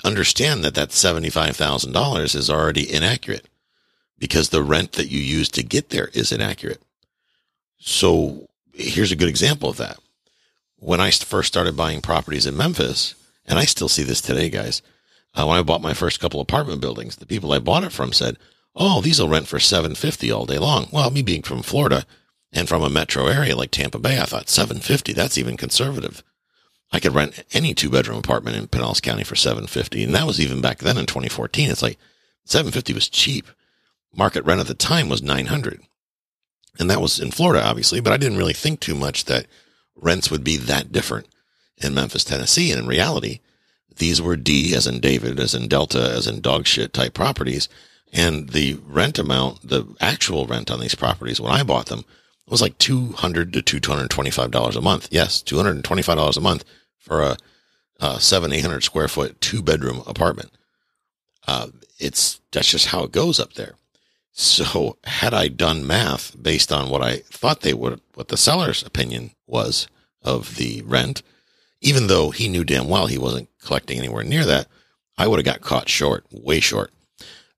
understand 0.04 0.64
that 0.64 0.75
that 0.75 0.90
$75,000 0.90 2.35
is 2.35 2.50
already 2.50 2.92
inaccurate 2.92 3.49
because 4.18 4.49
the 4.49 4.62
rent 4.62 4.92
that 4.92 5.11
you 5.11 5.18
use 5.18 5.49
to 5.50 5.62
get 5.62 5.90
there 5.90 6.09
is 6.14 6.30
inaccurate. 6.30 6.80
So 7.78 8.49
here's 8.73 9.12
a 9.12 9.16
good 9.16 9.28
example 9.28 9.68
of 9.68 9.76
that. 9.78 9.99
When 10.78 11.00
I 11.00 11.11
first 11.11 11.49
started 11.49 11.76
buying 11.76 12.00
properties 12.00 12.47
in 12.47 12.56
Memphis, 12.56 13.14
and 13.47 13.59
I 13.59 13.64
still 13.64 13.88
see 13.88 14.02
this 14.02 14.21
today, 14.21 14.49
guys, 14.49 14.82
Uh, 15.35 15.47
when 15.47 15.56
I 15.56 15.62
bought 15.62 15.80
my 15.80 15.94
first 15.94 16.21
couple 16.21 16.40
apartment 16.40 16.82
buildings, 16.82 17.16
the 17.16 17.26
people 17.26 17.52
I 17.52 17.59
bought 17.59 17.85
it 17.85 17.92
from 17.92 18.12
said, 18.12 18.37
"Oh, 18.75 19.00
these 19.00 19.21
will 19.21 19.29
rent 19.29 19.49
for 19.49 19.61
seven 19.61 19.95
fifty 19.95 20.31
all 20.31 20.47
day 20.47 20.59
long." 20.59 20.88
Well, 20.91 21.11
me 21.11 21.23
being 21.23 21.43
from 21.43 21.62
Florida 21.62 22.07
and 22.52 22.69
from 22.69 22.83
a 22.83 22.91
metro 22.91 23.26
area 23.26 23.57
like 23.57 23.71
Tampa 23.71 23.99
Bay, 23.99 24.21
I 24.21 24.25
thought 24.25 24.49
seven 24.49 24.81
fifty. 24.81 25.12
That's 25.12 25.38
even 25.38 25.57
conservative. 25.57 26.23
I 26.93 27.00
could 27.00 27.14
rent 27.14 27.45
any 27.52 27.75
two 27.75 27.91
bedroom 27.91 28.19
apartment 28.19 28.57
in 28.57 28.69
Pinellas 28.69 29.00
County 29.00 29.25
for 29.25 29.37
seven 29.37 29.67
fifty, 29.67 30.02
and 30.02 30.14
that 30.14 30.26
was 30.26 30.41
even 30.41 30.61
back 30.61 30.79
then 30.79 30.99
in 30.99 31.07
2014. 31.07 31.71
It's 31.71 31.83
like 31.83 31.99
seven 32.45 32.71
fifty 32.71 32.93
was 32.93 33.09
cheap. 33.09 33.47
Market 34.14 34.45
rent 34.45 34.61
at 34.61 34.67
the 34.67 34.75
time 34.75 35.09
was 35.09 35.23
nine 35.23 35.47
hundred, 35.47 35.81
and 36.79 36.91
that 36.91 37.00
was 37.00 37.19
in 37.19 37.31
Florida, 37.31 37.64
obviously. 37.64 38.00
But 38.00 38.12
I 38.12 38.19
didn't 38.19 38.38
really 38.38 38.52
think 38.52 38.81
too 38.81 38.95
much 38.95 39.25
that 39.25 39.47
rents 39.97 40.31
would 40.31 40.45
be 40.45 40.57
that 40.59 40.93
different 40.93 41.29
in 41.79 41.95
Memphis, 41.95 42.25
Tennessee. 42.25 42.71
And 42.71 42.81
in 42.81 42.87
reality, 42.87 43.41
these 43.97 44.21
were 44.21 44.37
D 44.37 44.75
as 44.75 44.87
in 44.87 45.00
David, 45.00 45.41
as 45.41 45.55
in 45.55 45.69
Delta, 45.69 46.12
as 46.14 46.26
in 46.26 46.41
dog 46.41 46.67
shit 46.67 46.93
type 46.93 47.14
properties. 47.14 47.69
And 48.12 48.50
the 48.50 48.78
rent 48.87 49.19
amount, 49.19 49.66
the 49.66 49.87
actual 50.00 50.47
rent 50.47 50.71
on 50.71 50.81
these 50.81 50.95
properties 50.95 51.40
when 51.40 51.52
I 51.52 51.62
bought 51.62 51.87
them 51.87 52.04
was 52.47 52.61
like 52.61 52.76
200 52.78 53.52
to 53.54 53.81
$225 53.81 54.76
a 54.76 54.81
month. 54.81 55.09
Yes, 55.11 55.42
$225 55.42 56.37
a 56.37 56.40
month 56.40 56.64
for 56.99 57.23
a, 57.23 57.37
a 58.00 58.21
seven, 58.21 58.52
800 58.52 58.83
square 58.83 59.09
foot 59.09 59.40
two 59.40 59.62
bedroom 59.62 60.02
apartment. 60.07 60.50
Uh, 61.47 61.69
it's, 61.99 62.40
that's 62.52 62.71
just 62.71 62.88
how 62.88 63.04
it 63.04 63.12
goes 63.12 63.40
up 63.40 63.54
there. 63.54 63.75
So 64.33 64.97
had 65.04 65.35
I 65.35 65.49
done 65.49 65.87
math 65.87 66.40
based 66.40 66.73
on 66.73 66.90
what 66.90 67.02
I 67.02 67.19
thought 67.19 67.61
they 67.61 67.75
would, 67.75 68.00
what 68.14 68.28
the 68.28 68.37
seller's 68.37 68.83
opinion 68.83 69.33
was 69.47 69.88
of 70.23 70.57
the 70.57 70.83
rent, 70.83 71.23
even 71.81 72.07
though 72.07 72.31
he 72.31 72.49
knew 72.49 72.64
damn 72.64 72.88
well 72.88 73.07
he 73.07 73.19
wasn't 73.19 73.49
collecting 73.61 73.99
anywhere 73.99 74.25
near 74.25 74.45
that, 74.45 74.69
I 75.19 75.26
would 75.26 75.38
have 75.38 75.45
got 75.45 75.61
caught 75.61 75.88
short, 75.88 76.25
way 76.31 76.61
short. 76.61 76.90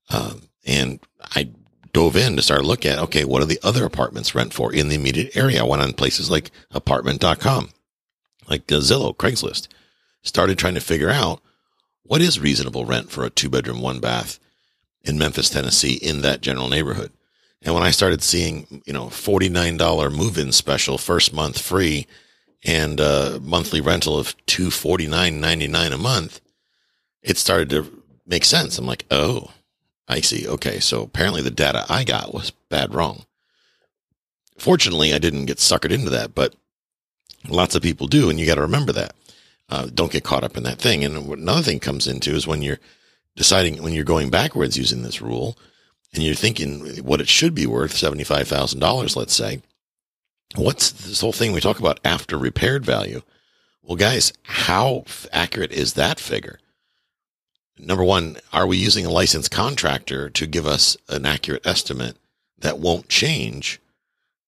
Um, 0.09 0.49
and 0.65 0.99
I 1.21 1.49
dove 1.93 2.15
in 2.17 2.35
to 2.35 2.41
start 2.41 2.65
look 2.65 2.85
at, 2.85 2.99
okay, 2.99 3.25
what 3.25 3.41
are 3.41 3.45
the 3.45 3.59
other 3.63 3.85
apartments 3.85 4.35
rent 4.35 4.53
for 4.53 4.73
in 4.73 4.89
the 4.89 4.95
immediate 4.95 5.35
area? 5.35 5.61
I 5.61 5.67
went 5.67 5.81
on 5.81 5.93
places 5.93 6.29
like 6.29 6.51
apartment.com, 6.71 7.69
like 8.49 8.67
Zillow, 8.67 9.15
Craigslist, 9.15 9.67
started 10.21 10.57
trying 10.57 10.75
to 10.75 10.81
figure 10.81 11.09
out 11.09 11.41
what 12.03 12.21
is 12.21 12.39
reasonable 12.39 12.85
rent 12.85 13.09
for 13.09 13.23
a 13.23 13.29
two 13.29 13.49
bedroom, 13.49 13.81
one 13.81 13.99
bath 13.99 14.39
in 15.03 15.17
Memphis, 15.17 15.49
Tennessee 15.49 15.93
in 15.95 16.21
that 16.21 16.41
general 16.41 16.67
neighborhood. 16.67 17.11
And 17.61 17.73
when 17.73 17.83
I 17.83 17.91
started 17.91 18.21
seeing, 18.21 18.81
you 18.85 18.93
know, 18.93 19.05
$49 19.05 20.15
move 20.15 20.37
in 20.37 20.51
special, 20.51 20.97
first 20.97 21.33
month 21.33 21.59
free 21.59 22.05
and 22.63 22.99
a 22.99 23.39
monthly 23.41 23.81
rental 23.81 24.17
of 24.17 24.35
two 24.45 24.71
forty 24.71 25.07
nine 25.07 25.39
ninety 25.39 25.67
nine 25.67 25.93
a 25.93 25.97
month, 25.97 26.41
it 27.21 27.37
started 27.37 27.69
to 27.69 28.03
make 28.25 28.43
sense. 28.43 28.77
I'm 28.77 28.85
like, 28.85 29.05
oh, 29.11 29.51
I 30.07 30.21
see. 30.21 30.47
Okay. 30.47 30.79
So 30.79 31.03
apparently 31.03 31.41
the 31.41 31.51
data 31.51 31.85
I 31.89 32.03
got 32.03 32.33
was 32.33 32.51
bad 32.69 32.93
wrong. 32.93 33.25
Fortunately, 34.57 35.13
I 35.13 35.19
didn't 35.19 35.45
get 35.45 35.57
suckered 35.57 35.91
into 35.91 36.09
that, 36.11 36.33
but 36.33 36.55
lots 37.47 37.75
of 37.75 37.81
people 37.81 38.07
do. 38.07 38.29
And 38.29 38.39
you 38.39 38.45
got 38.45 38.55
to 38.55 38.61
remember 38.61 38.93
that. 38.93 39.13
Uh, 39.67 39.87
don't 39.93 40.11
get 40.11 40.23
caught 40.23 40.43
up 40.43 40.57
in 40.57 40.63
that 40.63 40.79
thing. 40.79 41.03
And 41.03 41.29
another 41.29 41.63
thing 41.63 41.79
comes 41.79 42.07
into 42.07 42.35
is 42.35 42.47
when 42.47 42.61
you're 42.61 42.79
deciding, 43.35 43.81
when 43.81 43.93
you're 43.93 44.03
going 44.03 44.29
backwards 44.29 44.77
using 44.77 45.01
this 45.01 45.21
rule 45.21 45.57
and 46.13 46.23
you're 46.23 46.35
thinking 46.35 47.03
what 47.03 47.19
it 47.19 47.27
should 47.27 47.55
be 47.55 47.65
worth, 47.65 47.93
$75,000, 47.93 49.15
let's 49.15 49.33
say, 49.33 49.61
what's 50.55 50.91
this 50.91 51.21
whole 51.21 51.33
thing 51.33 51.51
we 51.51 51.59
talk 51.59 51.79
about 51.79 51.99
after 52.05 52.37
repaired 52.37 52.85
value? 52.85 53.21
Well, 53.81 53.97
guys, 53.97 54.31
how 54.43 55.03
accurate 55.33 55.71
is 55.71 55.93
that 55.93 56.19
figure? 56.19 56.59
Number 57.77 58.03
one, 58.03 58.37
are 58.53 58.65
we 58.65 58.77
using 58.77 59.05
a 59.05 59.11
licensed 59.11 59.51
contractor 59.51 60.29
to 60.29 60.47
give 60.47 60.65
us 60.65 60.95
an 61.09 61.25
accurate 61.25 61.65
estimate 61.67 62.17
that 62.57 62.79
won't 62.79 63.09
change 63.09 63.81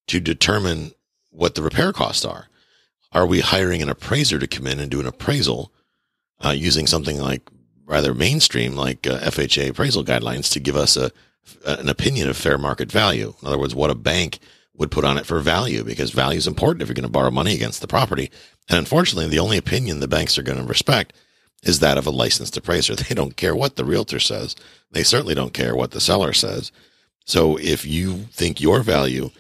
to 0.08 0.20
determine 0.20 0.92
what 1.30 1.56
the 1.56 1.62
repair 1.62 1.92
costs 1.92 2.24
are? 2.24 2.48
Are 3.12 3.26
we 3.26 3.42
hiring 3.42 3.82
an 3.82 3.90
appraiser 3.90 4.40
to 4.40 4.48
come 4.48 4.68
in 4.68 4.80
and 4.80 4.90
do 4.90 5.00
an 5.00 5.06
appraisal 5.06 5.72
uh, 6.44 6.52
using 6.52 6.88
something 6.88 7.20
like 7.20 7.50
rather 7.86 8.14
mainstream, 8.14 8.76
like 8.76 9.06
uh, 9.08 9.20
FHA 9.20 9.70
appraisal 9.70 10.04
guidelines, 10.04 10.52
to 10.54 10.60
give 10.60 10.76
us 10.76 10.98
a 10.98 11.12
an 11.66 11.88
opinion 11.88 12.28
of 12.30 12.36
fair 12.36 12.58
market 12.58 12.92
value? 12.92 13.34
In 13.42 13.48
other 13.48 13.58
words, 13.58 13.74
what 13.74 13.90
a 13.90 13.96
bank 13.96 14.40
would 14.74 14.92
put 14.92 15.06
on 15.06 15.18
it 15.18 15.26
for 15.26 15.40
value 15.40 15.84
because 15.84 16.12
value 16.12 16.38
is 16.38 16.48
important 16.48 16.82
if 16.82 16.88
you're 16.88 16.94
going 16.94 17.04
to 17.04 17.10
borrow 17.10 17.32
money 17.32 17.56
against 17.56 17.82
the 17.82 17.88
property. 17.88 18.30
And 18.70 18.78
unfortunately, 18.78 19.30
the 19.30 19.40
only 19.40 19.58
opinion 19.58 20.00
the 20.00 20.08
banks 20.08 20.38
are 20.38 20.44
going 20.44 20.60
to 20.60 20.66
respect 20.66 21.14
is 21.64 21.80
that 21.80 21.98
of 21.98 22.06
a 22.06 22.12
licensed 22.12 22.58
appraiser. 22.58 22.96
They 23.08 23.16
don't 23.16 23.36
care 23.36 23.56
what 23.56 23.76
the 23.76 23.86
realtor 23.86 24.20
says. 24.20 24.56
They 24.92 25.04
certainly 25.04 25.36
don't 25.36 25.54
care 25.54 25.76
what 25.76 25.92
the 25.92 26.02
seller 26.02 26.34
says. 26.34 26.72
So 27.26 27.58
if 27.58 27.86
you 27.86 28.28
think 28.32 28.62
your 28.62 28.82
value 28.82 29.32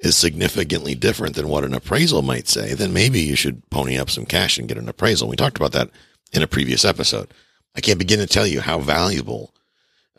is 0.00 0.16
significantly 0.16 0.94
different 0.94 1.34
than 1.34 1.48
what 1.48 1.64
an 1.64 1.74
appraisal 1.74 2.22
might 2.22 2.48
say, 2.48 2.74
then 2.74 2.92
maybe 2.92 3.20
you 3.20 3.36
should 3.36 3.68
pony 3.70 3.98
up 3.98 4.10
some 4.10 4.26
cash 4.26 4.58
and 4.58 4.68
get 4.68 4.78
an 4.78 4.88
appraisal. 4.88 5.28
We 5.28 5.36
talked 5.36 5.56
about 5.56 5.72
that 5.72 5.90
in 6.32 6.42
a 6.42 6.46
previous 6.46 6.84
episode. 6.84 7.32
I 7.76 7.80
can't 7.80 7.98
begin 7.98 8.18
to 8.20 8.26
tell 8.26 8.46
you 8.46 8.60
how 8.60 8.78
valuable 8.78 9.52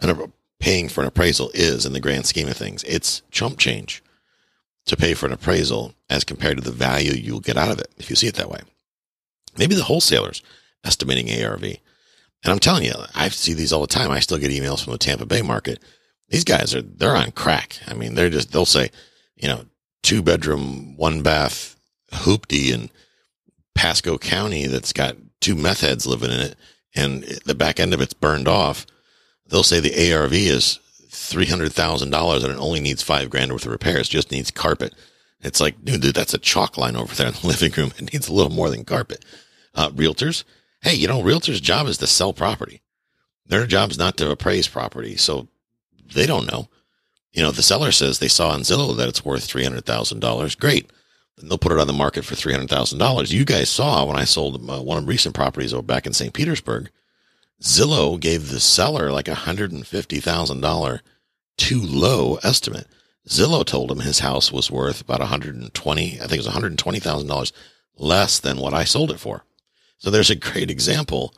an, 0.01 0.31
paying 0.59 0.89
for 0.89 1.01
an 1.01 1.07
appraisal 1.07 1.51
is 1.53 1.85
in 1.85 1.93
the 1.93 1.99
grand 1.99 2.25
scheme 2.25 2.47
of 2.47 2.57
things. 2.57 2.83
It's 2.83 3.21
chump 3.31 3.57
change 3.57 4.03
to 4.85 4.97
pay 4.97 5.13
for 5.13 5.25
an 5.25 5.33
appraisal 5.33 5.93
as 6.09 6.23
compared 6.23 6.57
to 6.57 6.63
the 6.63 6.71
value 6.71 7.13
you'll 7.13 7.39
get 7.39 7.57
out 7.57 7.71
of 7.71 7.79
it 7.79 7.91
if 7.97 8.09
you 8.09 8.15
see 8.15 8.27
it 8.27 8.35
that 8.35 8.49
way. 8.49 8.61
Maybe 9.57 9.75
the 9.75 9.83
wholesalers 9.83 10.41
estimating 10.85 11.43
ARV. 11.43 11.63
And 11.63 12.51
I'm 12.51 12.59
telling 12.59 12.83
you, 12.83 12.93
I 13.15 13.29
see 13.29 13.53
these 13.53 13.73
all 13.73 13.81
the 13.81 13.87
time. 13.87 14.11
I 14.11 14.19
still 14.19 14.37
get 14.37 14.51
emails 14.51 14.83
from 14.83 14.93
the 14.93 14.99
Tampa 14.99 15.25
Bay 15.25 15.41
market. 15.41 15.79
These 16.29 16.43
guys 16.43 16.73
are, 16.75 16.81
they're 16.81 17.15
on 17.15 17.31
crack. 17.31 17.79
I 17.87 17.93
mean, 17.93 18.15
they're 18.15 18.29
just, 18.29 18.51
they'll 18.51 18.65
say, 18.65 18.91
you 19.35 19.47
know, 19.47 19.65
two 20.03 20.21
bedroom, 20.21 20.95
one 20.97 21.21
bath 21.21 21.75
hoopty 22.11 22.71
in 22.71 22.89
Pasco 23.73 24.17
County 24.17 24.67
that's 24.67 24.93
got 24.93 25.17
two 25.41 25.55
meth 25.55 25.81
heads 25.81 26.07
living 26.07 26.31
in 26.31 26.39
it 26.39 26.55
and 26.95 27.23
the 27.45 27.55
back 27.55 27.79
end 27.79 27.93
of 27.93 28.01
it's 28.01 28.13
burned 28.13 28.47
off. 28.47 28.85
They'll 29.47 29.63
say 29.63 29.79
the 29.79 30.13
ARV 30.13 30.33
is 30.33 30.79
three 31.09 31.45
hundred 31.45 31.73
thousand 31.73 32.09
dollars 32.09 32.43
and 32.43 32.53
it 32.53 32.59
only 32.59 32.79
needs 32.79 33.03
five 33.03 33.29
grand 33.29 33.51
worth 33.51 33.65
of 33.65 33.71
repairs. 33.71 34.09
Just 34.09 34.31
needs 34.31 34.51
carpet. 34.51 34.93
It's 35.41 35.59
like, 35.59 35.83
dude, 35.83 36.01
dude, 36.01 36.15
that's 36.15 36.33
a 36.33 36.39
chalk 36.39 36.77
line 36.77 36.95
over 36.95 37.13
there 37.13 37.27
in 37.27 37.33
the 37.33 37.47
living 37.47 37.71
room. 37.73 37.91
It 37.97 38.13
needs 38.13 38.27
a 38.27 38.33
little 38.33 38.51
more 38.51 38.69
than 38.69 38.85
carpet. 38.85 39.23
Uh, 39.75 39.89
realtors, 39.89 40.45
hey, 40.85 40.93
you 40.93 41.07
know, 41.07 41.21
realtors' 41.21 41.61
job 41.61 41.87
is 41.87 41.97
to 41.97 42.07
sell 42.07 42.31
property. 42.31 42.81
Their 43.47 43.65
job's 43.65 43.97
not 43.97 44.17
to 44.17 44.29
appraise 44.29 44.67
property, 44.67 45.17
so 45.17 45.47
they 46.13 46.25
don't 46.25 46.49
know. 46.49 46.69
You 47.33 47.41
know, 47.41 47.51
the 47.51 47.63
seller 47.63 47.91
says 47.91 48.19
they 48.19 48.27
saw 48.27 48.49
on 48.51 48.61
Zillow 48.61 48.95
that 48.95 49.09
it's 49.09 49.25
worth 49.25 49.43
three 49.43 49.63
hundred 49.63 49.85
thousand 49.85 50.19
dollars. 50.19 50.55
Great, 50.55 50.91
then 51.37 51.49
they'll 51.49 51.57
put 51.57 51.71
it 51.71 51.79
on 51.79 51.87
the 51.87 51.93
market 51.93 52.23
for 52.23 52.35
three 52.35 52.53
hundred 52.53 52.69
thousand 52.69 52.99
dollars. 52.99 53.33
You 53.33 53.45
guys 53.45 53.69
saw 53.69 54.05
when 54.05 54.15
I 54.15 54.23
sold 54.23 54.55
uh, 54.69 54.81
one 54.81 54.99
of 54.99 55.07
recent 55.07 55.35
properties 55.35 55.73
over 55.73 55.81
back 55.81 56.05
in 56.05 56.13
St. 56.13 56.33
Petersburg. 56.33 56.89
Zillow 57.61 58.19
gave 58.19 58.49
the 58.49 58.59
seller 58.59 59.11
like 59.11 59.27
a 59.27 59.35
hundred 59.35 59.71
and 59.71 59.85
fifty 59.85 60.19
thousand 60.19 60.61
dollar 60.61 61.01
too 61.57 61.81
low 61.81 62.35
estimate. 62.43 62.87
Zillow 63.27 63.65
told 63.65 63.91
him 63.91 64.01
his 64.01 64.19
house 64.19 64.51
was 64.51 64.69
worth 64.69 65.01
about 65.01 65.19
120, 65.19 66.05
I 66.21 66.27
think 66.27 66.33
it 66.33 66.37
was 66.37 66.47
$120,000 66.47 67.51
less 67.97 68.39
than 68.39 68.57
what 68.59 68.73
I 68.73 68.83
sold 68.83 69.09
it 69.09 69.19
for. 69.19 69.45
So 70.05 70.11
there's 70.11 70.29
a 70.29 70.35
great 70.35 70.69
example. 70.69 71.33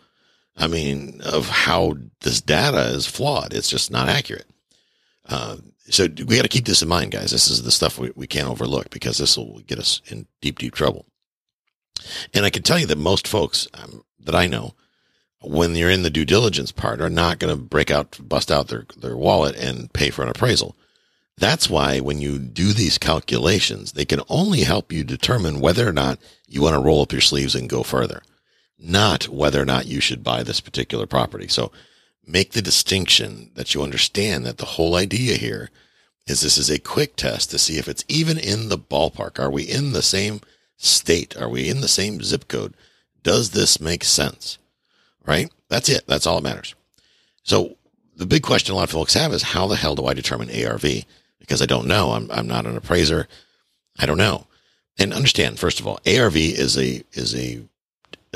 I 0.57 0.67
mean, 0.67 1.21
of 1.23 1.47
how 1.47 1.93
this 2.19 2.41
data 2.41 2.89
is 2.89 3.07
flawed. 3.07 3.53
It's 3.53 3.69
just 3.69 3.89
not 3.91 4.09
accurate. 4.09 4.45
Uh, 5.25 5.57
so 5.89 6.03
we 6.03 6.35
got 6.35 6.41
to 6.41 6.49
keep 6.49 6.65
this 6.65 6.81
in 6.81 6.89
mind, 6.89 7.11
guys. 7.13 7.31
This 7.31 7.49
is 7.49 7.63
the 7.63 7.71
stuff 7.71 7.97
we, 7.97 8.11
we 8.17 8.27
can't 8.27 8.49
overlook 8.49 8.89
because 8.89 9.19
this 9.19 9.37
will 9.37 9.59
get 9.59 9.79
us 9.79 10.01
in 10.07 10.27
deep, 10.41 10.59
deep 10.59 10.75
trouble. 10.75 11.05
And 12.33 12.43
I 12.43 12.49
can 12.49 12.61
tell 12.61 12.77
you 12.77 12.85
that 12.87 12.97
most 12.97 13.25
folks 13.25 13.69
um, 13.73 14.03
that 14.19 14.35
I 14.35 14.47
know 14.47 14.73
when 15.41 15.73
you're 15.73 15.89
in 15.89 16.03
the 16.03 16.09
due 16.09 16.25
diligence 16.25 16.73
part 16.73 16.99
are 16.99 17.09
not 17.09 17.39
going 17.39 17.55
to 17.55 17.63
break 17.63 17.89
out, 17.89 18.19
bust 18.21 18.51
out 18.51 18.67
their, 18.67 18.85
their 18.97 19.15
wallet 19.15 19.55
and 19.55 19.93
pay 19.93 20.09
for 20.09 20.23
an 20.23 20.29
appraisal. 20.29 20.75
That's 21.37 21.69
why 21.69 22.01
when 22.01 22.19
you 22.19 22.37
do 22.37 22.73
these 22.73 22.97
calculations, 22.97 23.93
they 23.93 24.03
can 24.03 24.19
only 24.27 24.63
help 24.63 24.91
you 24.91 25.05
determine 25.05 25.61
whether 25.61 25.87
or 25.87 25.93
not 25.93 26.19
you 26.49 26.61
want 26.61 26.75
to 26.75 26.81
roll 26.81 27.01
up 27.01 27.13
your 27.13 27.21
sleeves 27.21 27.55
and 27.55 27.69
go 27.69 27.81
further, 27.81 28.23
not 28.79 29.27
whether 29.27 29.61
or 29.61 29.65
not 29.65 29.87
you 29.87 29.99
should 29.99 30.23
buy 30.23 30.43
this 30.43 30.61
particular 30.61 31.05
property. 31.05 31.47
So 31.47 31.71
make 32.25 32.51
the 32.51 32.61
distinction 32.61 33.51
that 33.55 33.73
you 33.73 33.81
understand 33.81 34.45
that 34.45 34.57
the 34.57 34.65
whole 34.65 34.95
idea 34.95 35.35
here 35.35 35.69
is 36.27 36.41
this 36.41 36.57
is 36.57 36.69
a 36.69 36.79
quick 36.79 37.15
test 37.15 37.49
to 37.51 37.57
see 37.57 37.77
if 37.77 37.87
it's 37.87 38.05
even 38.07 38.37
in 38.37 38.69
the 38.69 38.77
ballpark. 38.77 39.39
Are 39.39 39.49
we 39.49 39.63
in 39.63 39.93
the 39.93 40.01
same 40.01 40.41
state? 40.75 41.35
Are 41.37 41.49
we 41.49 41.69
in 41.69 41.81
the 41.81 41.87
same 41.87 42.21
zip 42.21 42.47
code? 42.47 42.75
Does 43.23 43.51
this 43.51 43.79
make 43.79 44.03
sense? 44.03 44.57
right? 45.27 45.51
That's 45.69 45.89
it. 45.89 46.07
That's 46.07 46.25
all 46.25 46.41
that 46.41 46.49
matters. 46.49 46.73
So 47.43 47.77
the 48.15 48.25
big 48.25 48.41
question 48.41 48.73
a 48.73 48.77
lot 48.77 48.85
of 48.85 48.89
folks 48.89 49.13
have 49.13 49.33
is 49.33 49.43
how 49.43 49.67
the 49.67 49.75
hell 49.75 49.93
do 49.93 50.07
I 50.07 50.15
determine 50.15 50.49
ARV? 50.49 50.85
Because 51.39 51.61
I 51.61 51.67
don't 51.67 51.85
know. 51.85 52.11
I'm, 52.11 52.31
I'm 52.31 52.47
not 52.47 52.65
an 52.65 52.75
appraiser. 52.75 53.27
I 53.99 54.07
don't 54.07 54.17
know. 54.17 54.47
And 54.97 55.13
understand, 55.13 55.59
first 55.59 55.79
of 55.79 55.85
all, 55.85 55.99
ARV 56.07 56.35
is 56.35 56.77
a, 56.77 57.03
is 57.13 57.35
a 57.35 57.61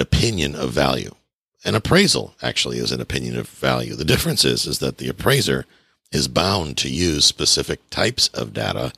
opinion 0.01 0.55
of 0.55 0.71
value. 0.71 1.15
an 1.63 1.75
appraisal 1.75 2.33
actually 2.41 2.79
is 2.79 2.91
an 2.91 3.01
opinion 3.01 3.37
of 3.37 3.47
value. 3.47 3.95
The 3.95 4.03
difference 4.05 4.43
is, 4.43 4.65
is 4.65 4.79
that 4.79 4.97
the 4.97 5.07
appraiser 5.09 5.65
is 6.11 6.27
bound 6.27 6.77
to 6.77 6.89
use 6.89 7.23
specific 7.23 7.87
types 7.89 8.27
of 8.29 8.53
data 8.53 8.91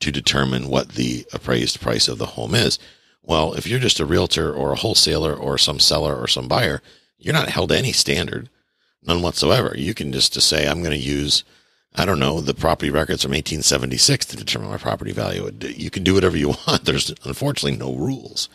to 0.00 0.12
determine 0.12 0.68
what 0.68 0.90
the 0.90 1.26
appraised 1.32 1.80
price 1.80 2.08
of 2.08 2.18
the 2.18 2.26
home 2.26 2.54
is. 2.54 2.78
Well, 3.22 3.54
if 3.54 3.66
you're 3.66 3.78
just 3.78 4.00
a 4.00 4.06
realtor 4.06 4.52
or 4.52 4.72
a 4.72 4.76
wholesaler 4.76 5.34
or 5.34 5.56
some 5.56 5.80
seller 5.80 6.14
or 6.14 6.28
some 6.28 6.46
buyer, 6.46 6.82
you're 7.18 7.32
not 7.32 7.48
held 7.48 7.70
to 7.70 7.78
any 7.78 7.92
standard, 7.92 8.50
none 9.02 9.22
whatsoever. 9.22 9.74
You 9.76 9.94
can 9.94 10.12
just 10.12 10.34
to 10.34 10.40
say, 10.42 10.68
I'm 10.68 10.82
going 10.82 10.98
to 10.98 10.98
use, 10.98 11.42
I 11.94 12.04
don't 12.04 12.18
know, 12.18 12.40
the 12.40 12.52
property 12.52 12.90
records 12.90 13.22
from 13.22 13.30
1876 13.30 14.26
to 14.26 14.36
determine 14.36 14.68
my 14.68 14.76
property 14.76 15.12
value. 15.12 15.50
You 15.60 15.90
can 15.90 16.04
do 16.04 16.12
whatever 16.14 16.36
you 16.36 16.48
want. 16.66 16.84
There's 16.84 17.14
unfortunately 17.24 17.78
no 17.78 17.94
rules. 17.94 18.50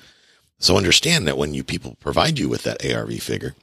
So 0.59 0.77
understand 0.77 1.27
that 1.27 1.37
when 1.37 1.53
you 1.53 1.63
people 1.63 1.95
provide 1.99 2.37
you 2.37 2.49
with 2.49 2.63
that 2.63 2.85
ARV 2.85 3.13
figure, 3.21 3.55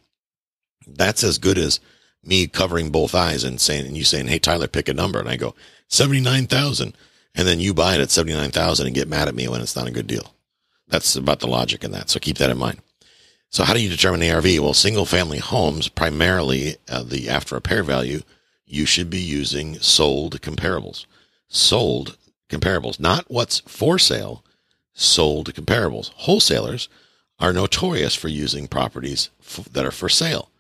that's 0.86 1.22
as 1.22 1.38
good 1.38 1.58
as 1.58 1.80
me 2.24 2.46
covering 2.46 2.90
both 2.90 3.14
eyes 3.14 3.44
and 3.44 3.60
saying, 3.60 3.86
and 3.86 3.96
you 3.96 4.04
saying, 4.04 4.28
Hey, 4.28 4.38
Tyler, 4.38 4.66
pick 4.66 4.88
a 4.88 4.94
number. 4.94 5.20
And 5.20 5.28
I 5.28 5.36
go 5.36 5.54
79,000. 5.88 6.96
And 7.34 7.46
then 7.46 7.60
you 7.60 7.74
buy 7.74 7.94
it 7.94 8.00
at 8.00 8.10
79,000 8.10 8.86
and 8.86 8.94
get 8.94 9.08
mad 9.08 9.28
at 9.28 9.34
me 9.34 9.46
when 9.46 9.60
it's 9.60 9.76
not 9.76 9.86
a 9.86 9.92
good 9.92 10.06
deal. 10.06 10.34
That's 10.88 11.16
about 11.16 11.40
the 11.40 11.46
logic 11.46 11.84
in 11.84 11.90
that. 11.92 12.08
So 12.08 12.18
keep 12.18 12.38
that 12.38 12.50
in 12.50 12.56
mind. 12.56 12.80
So 13.50 13.64
how 13.64 13.74
do 13.74 13.80
you 13.80 13.90
determine 13.90 14.28
ARV? 14.28 14.44
Well, 14.60 14.74
single 14.74 15.04
family 15.04 15.38
homes, 15.38 15.88
primarily 15.88 16.76
uh, 16.88 17.02
the 17.02 17.28
after 17.28 17.54
repair 17.54 17.82
value, 17.82 18.22
you 18.64 18.86
should 18.86 19.10
be 19.10 19.20
using 19.20 19.78
sold 19.78 20.40
comparables. 20.40 21.06
Sold 21.48 22.16
comparables, 22.48 22.98
not 22.98 23.24
what's 23.28 23.60
for 23.60 23.98
sale, 23.98 24.44
sold 24.96 25.52
comparables. 25.54 26.10
Wholesalers 26.16 26.88
are 27.38 27.52
notorious 27.52 28.14
for 28.14 28.28
using 28.28 28.66
properties 28.66 29.30
f- 29.40 29.68
that 29.72 29.84
are 29.84 29.92
for 29.92 30.08
sale. 30.08 30.50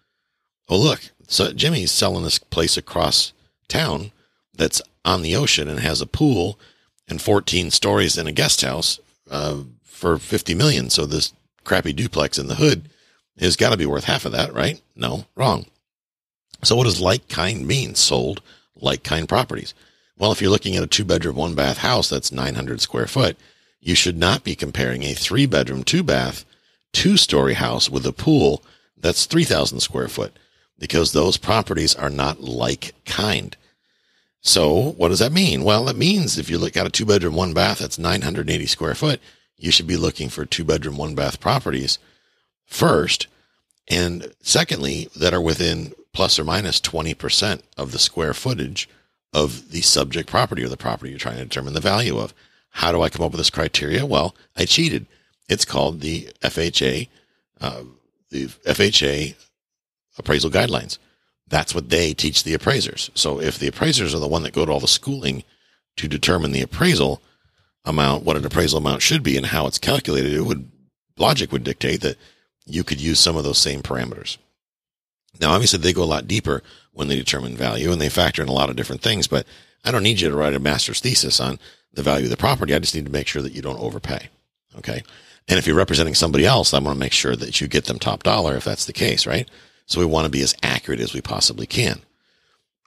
Oh, 0.68 0.76
look, 0.76 1.00
so 1.26 1.52
Jimmy's 1.52 1.90
selling 1.90 2.22
this 2.22 2.38
place 2.38 2.76
across 2.76 3.32
town 3.66 4.12
that's 4.54 4.82
on 5.04 5.22
the 5.22 5.34
ocean 5.34 5.68
and 5.68 5.80
has 5.80 6.00
a 6.00 6.06
pool 6.06 6.58
and 7.08 7.20
14 7.20 7.70
stories 7.70 8.18
in 8.18 8.26
a 8.26 8.32
guest 8.32 8.60
house 8.60 9.00
uh, 9.30 9.62
for 9.82 10.18
50 10.18 10.54
million. 10.54 10.90
So 10.90 11.06
this 11.06 11.32
crappy 11.64 11.92
duplex 11.92 12.38
in 12.38 12.48
the 12.48 12.56
hood 12.56 12.88
has 13.38 13.56
got 13.56 13.70
to 13.70 13.76
be 13.76 13.86
worth 13.86 14.04
half 14.04 14.24
of 14.24 14.32
that, 14.32 14.52
right? 14.52 14.80
No, 14.94 15.24
wrong. 15.34 15.66
So 16.62 16.76
what 16.76 16.84
does 16.84 17.00
like 17.00 17.28
kind 17.28 17.66
mean? 17.66 17.94
Sold 17.94 18.42
like 18.76 19.02
kind 19.02 19.28
properties. 19.28 19.72
Well, 20.18 20.32
if 20.32 20.40
you're 20.40 20.50
looking 20.50 20.76
at 20.76 20.82
a 20.82 20.86
two 20.86 21.04
bedroom, 21.04 21.36
one 21.36 21.54
bath 21.54 21.78
house 21.78 22.08
that's 22.08 22.32
900 22.32 22.80
square 22.80 23.06
foot, 23.06 23.36
you 23.86 23.94
should 23.94 24.18
not 24.18 24.42
be 24.42 24.56
comparing 24.56 25.04
a 25.04 25.14
three 25.14 25.46
bedroom, 25.46 25.84
two 25.84 26.02
bath, 26.02 26.44
two 26.92 27.16
story 27.16 27.54
house 27.54 27.88
with 27.88 28.04
a 28.04 28.12
pool 28.12 28.64
that's 28.96 29.26
3,000 29.26 29.78
square 29.78 30.08
foot 30.08 30.36
because 30.76 31.12
those 31.12 31.36
properties 31.36 31.94
are 31.94 32.10
not 32.10 32.40
like 32.40 32.94
kind. 33.04 33.56
So 34.40 34.90
what 34.92 35.10
does 35.10 35.20
that 35.20 35.30
mean? 35.30 35.62
Well, 35.62 35.88
it 35.88 35.96
means 35.96 36.36
if 36.36 36.50
you 36.50 36.58
look 36.58 36.76
at 36.76 36.86
a 36.86 36.90
two 36.90 37.06
bedroom, 37.06 37.36
one 37.36 37.54
bath 37.54 37.78
that's 37.78 37.96
980 37.96 38.66
square 38.66 38.96
foot, 38.96 39.20
you 39.56 39.70
should 39.70 39.86
be 39.86 39.96
looking 39.96 40.30
for 40.30 40.44
two 40.44 40.64
bedroom, 40.64 40.96
one 40.96 41.14
bath 41.14 41.38
properties 41.38 42.00
first. 42.64 43.28
And 43.86 44.32
secondly, 44.42 45.08
that 45.14 45.32
are 45.32 45.40
within 45.40 45.92
plus 46.12 46.40
or 46.40 46.44
minus 46.44 46.80
20% 46.80 47.62
of 47.76 47.92
the 47.92 48.00
square 48.00 48.34
footage 48.34 48.88
of 49.32 49.70
the 49.70 49.82
subject 49.82 50.28
property 50.28 50.64
or 50.64 50.68
the 50.68 50.76
property 50.76 51.10
you're 51.10 51.20
trying 51.20 51.36
to 51.36 51.44
determine 51.44 51.74
the 51.74 51.80
value 51.80 52.18
of. 52.18 52.34
How 52.76 52.92
do 52.92 53.00
I 53.00 53.08
come 53.08 53.24
up 53.24 53.32
with 53.32 53.38
this 53.38 53.48
criteria? 53.48 54.04
Well, 54.04 54.36
I 54.54 54.66
cheated. 54.66 55.06
It's 55.48 55.64
called 55.64 56.02
the 56.02 56.28
FHA, 56.42 57.08
uh, 57.58 57.84
the 58.28 58.48
FHA 58.48 59.34
appraisal 60.18 60.50
guidelines. 60.50 60.98
That's 61.48 61.74
what 61.74 61.88
they 61.88 62.12
teach 62.12 62.44
the 62.44 62.52
appraisers. 62.52 63.10
So 63.14 63.40
if 63.40 63.58
the 63.58 63.68
appraisers 63.68 64.14
are 64.14 64.18
the 64.18 64.28
one 64.28 64.42
that 64.42 64.52
go 64.52 64.66
to 64.66 64.72
all 64.72 64.80
the 64.80 64.88
schooling 64.88 65.42
to 65.96 66.06
determine 66.06 66.52
the 66.52 66.60
appraisal 66.60 67.22
amount, 67.86 68.24
what 68.24 68.36
an 68.36 68.44
appraisal 68.44 68.76
amount 68.76 69.00
should 69.00 69.22
be 69.22 69.38
and 69.38 69.46
how 69.46 69.66
it's 69.66 69.78
calculated, 69.78 70.34
it 70.34 70.42
would 70.42 70.70
logic 71.16 71.52
would 71.52 71.64
dictate 71.64 72.02
that 72.02 72.18
you 72.66 72.84
could 72.84 73.00
use 73.00 73.18
some 73.18 73.38
of 73.38 73.44
those 73.44 73.58
same 73.58 73.80
parameters. 73.80 74.36
Now, 75.40 75.52
obviously 75.52 75.78
they 75.78 75.94
go 75.94 76.02
a 76.02 76.04
lot 76.04 76.28
deeper 76.28 76.62
when 76.92 77.08
they 77.08 77.16
determine 77.16 77.56
value 77.56 77.90
and 77.90 78.02
they 78.02 78.10
factor 78.10 78.42
in 78.42 78.48
a 78.48 78.52
lot 78.52 78.68
of 78.68 78.76
different 78.76 79.00
things, 79.00 79.26
but 79.26 79.46
I 79.82 79.92
don't 79.92 80.02
need 80.02 80.20
you 80.20 80.28
to 80.28 80.36
write 80.36 80.52
a 80.52 80.58
master's 80.58 81.00
thesis 81.00 81.40
on 81.40 81.58
the 81.96 82.02
value 82.02 82.26
of 82.26 82.30
the 82.30 82.36
property. 82.36 82.74
I 82.74 82.78
just 82.78 82.94
need 82.94 83.06
to 83.06 83.12
make 83.12 83.26
sure 83.26 83.42
that 83.42 83.52
you 83.52 83.62
don't 83.62 83.80
overpay. 83.80 84.28
Okay. 84.78 85.02
And 85.48 85.58
if 85.58 85.66
you're 85.66 85.76
representing 85.76 86.14
somebody 86.14 86.44
else, 86.44 86.72
I 86.72 86.78
want 86.78 86.94
to 86.94 87.00
make 87.00 87.12
sure 87.12 87.34
that 87.34 87.60
you 87.60 87.68
get 87.68 87.86
them 87.86 87.98
top 87.98 88.22
dollar 88.22 88.56
if 88.56 88.64
that's 88.64 88.84
the 88.84 88.92
case, 88.92 89.26
right? 89.26 89.48
So 89.86 90.00
we 90.00 90.06
want 90.06 90.26
to 90.26 90.30
be 90.30 90.42
as 90.42 90.54
accurate 90.62 91.00
as 91.00 91.14
we 91.14 91.20
possibly 91.20 91.66
can. 91.66 92.00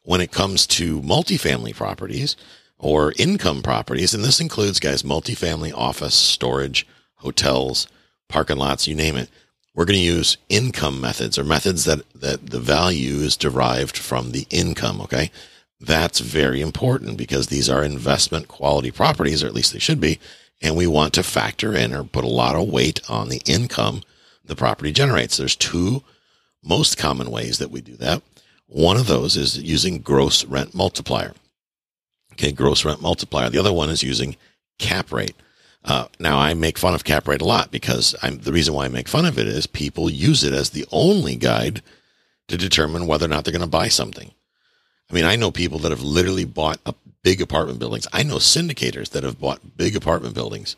When 0.03 0.21
it 0.21 0.31
comes 0.31 0.67
to 0.67 1.01
multifamily 1.01 1.75
properties 1.75 2.35
or 2.77 3.13
income 3.17 3.61
properties, 3.61 4.13
and 4.13 4.23
this 4.23 4.39
includes 4.39 4.79
guys, 4.79 5.03
multifamily 5.03 5.73
office, 5.73 6.15
storage, 6.15 6.85
hotels, 7.15 7.87
parking 8.27 8.57
lots, 8.57 8.87
you 8.87 8.95
name 8.95 9.15
it. 9.15 9.29
We're 9.73 9.85
going 9.85 9.99
to 9.99 10.05
use 10.05 10.37
income 10.49 10.99
methods 10.99 11.37
or 11.37 11.43
methods 11.43 11.85
that, 11.85 12.01
that 12.13 12.49
the 12.49 12.59
value 12.59 13.17
is 13.17 13.37
derived 13.37 13.97
from 13.97 14.31
the 14.31 14.45
income. 14.49 14.99
Okay. 15.01 15.31
That's 15.79 16.19
very 16.19 16.61
important 16.61 17.17
because 17.17 17.47
these 17.47 17.69
are 17.69 17.83
investment 17.83 18.47
quality 18.47 18.91
properties, 18.91 19.43
or 19.43 19.47
at 19.47 19.53
least 19.53 19.73
they 19.73 19.79
should 19.79 20.01
be. 20.01 20.19
And 20.61 20.75
we 20.75 20.87
want 20.87 21.13
to 21.13 21.23
factor 21.23 21.73
in 21.73 21.93
or 21.93 22.03
put 22.03 22.25
a 22.25 22.27
lot 22.27 22.55
of 22.55 22.67
weight 22.67 22.99
on 23.09 23.29
the 23.29 23.41
income 23.45 24.01
the 24.43 24.55
property 24.55 24.91
generates. 24.91 25.37
There's 25.37 25.55
two 25.55 26.03
most 26.63 26.97
common 26.97 27.31
ways 27.31 27.59
that 27.59 27.71
we 27.71 27.81
do 27.81 27.95
that. 27.97 28.21
One 28.67 28.97
of 28.97 29.07
those 29.07 29.37
is 29.37 29.57
using 29.57 29.99
gross 29.99 30.43
rent 30.43 30.75
multiplier. 30.75 31.33
Okay, 32.33 32.51
gross 32.51 32.83
rent 32.83 33.01
multiplier. 33.01 33.49
The 33.49 33.59
other 33.59 33.73
one 33.73 33.89
is 33.89 34.03
using 34.03 34.35
cap 34.77 35.11
rate. 35.11 35.35
Uh, 35.83 36.07
now 36.19 36.37
I 36.37 36.53
make 36.53 36.77
fun 36.77 36.93
of 36.93 37.03
cap 37.03 37.27
rate 37.27 37.41
a 37.41 37.45
lot 37.45 37.71
because 37.71 38.15
I'm, 38.21 38.39
the 38.39 38.51
reason 38.51 38.73
why 38.73 38.85
I 38.85 38.89
make 38.89 39.07
fun 39.07 39.25
of 39.25 39.39
it 39.39 39.47
is 39.47 39.65
people 39.65 40.09
use 40.09 40.43
it 40.43 40.53
as 40.53 40.71
the 40.71 40.85
only 40.91 41.35
guide 41.35 41.81
to 42.47 42.57
determine 42.57 43.07
whether 43.07 43.25
or 43.25 43.29
not 43.29 43.45
they're 43.45 43.53
going 43.53 43.61
to 43.61 43.67
buy 43.67 43.87
something. 43.87 44.31
I 45.09 45.13
mean, 45.13 45.25
I 45.25 45.35
know 45.35 45.51
people 45.51 45.79
that 45.79 45.91
have 45.91 46.03
literally 46.03 46.45
bought 46.45 46.79
up 46.85 46.97
big 47.23 47.41
apartment 47.41 47.79
buildings. 47.79 48.07
I 48.13 48.23
know 48.23 48.35
syndicators 48.35 49.09
that 49.09 49.23
have 49.23 49.39
bought 49.39 49.77
big 49.77 49.95
apartment 49.95 50.35
buildings, 50.35 50.75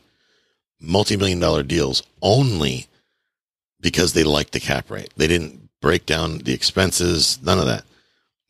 multi-million 0.79 1.39
dollar 1.39 1.63
deals 1.63 2.03
only 2.21 2.87
because 3.79 4.13
they 4.13 4.23
liked 4.23 4.53
the 4.53 4.59
cap 4.59 4.89
rate. 4.89 5.11
They 5.17 5.27
didn't 5.27 5.69
break 5.81 6.05
down 6.05 6.39
the 6.39 6.53
expenses, 6.53 7.39
none 7.43 7.59
of 7.59 7.65
that. 7.65 7.83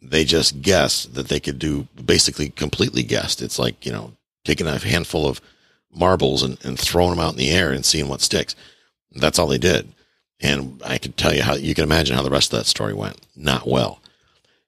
They 0.01 0.23
just 0.25 0.61
guessed 0.61 1.13
that 1.15 1.27
they 1.27 1.39
could 1.39 1.59
do 1.59 1.87
basically 2.03 2.49
completely 2.49 3.03
guessed. 3.03 3.41
It's 3.41 3.59
like, 3.59 3.85
you 3.85 3.91
know, 3.91 4.13
taking 4.43 4.67
a 4.67 4.77
handful 4.77 5.27
of 5.27 5.41
marbles 5.93 6.43
and, 6.43 6.63
and 6.65 6.79
throwing 6.79 7.11
them 7.11 7.19
out 7.19 7.33
in 7.33 7.37
the 7.37 7.51
air 7.51 7.71
and 7.71 7.85
seeing 7.85 8.07
what 8.07 8.21
sticks. 8.21 8.55
That's 9.11 9.37
all 9.39 9.47
they 9.47 9.57
did. 9.57 9.93
And 10.39 10.81
I 10.83 10.97
can 10.97 11.11
tell 11.13 11.33
you 11.33 11.43
how 11.43 11.53
you 11.53 11.75
can 11.75 11.83
imagine 11.83 12.15
how 12.15 12.23
the 12.23 12.31
rest 12.31 12.51
of 12.51 12.59
that 12.59 12.65
story 12.65 12.93
went. 12.93 13.17
Not 13.35 13.67
well. 13.67 13.99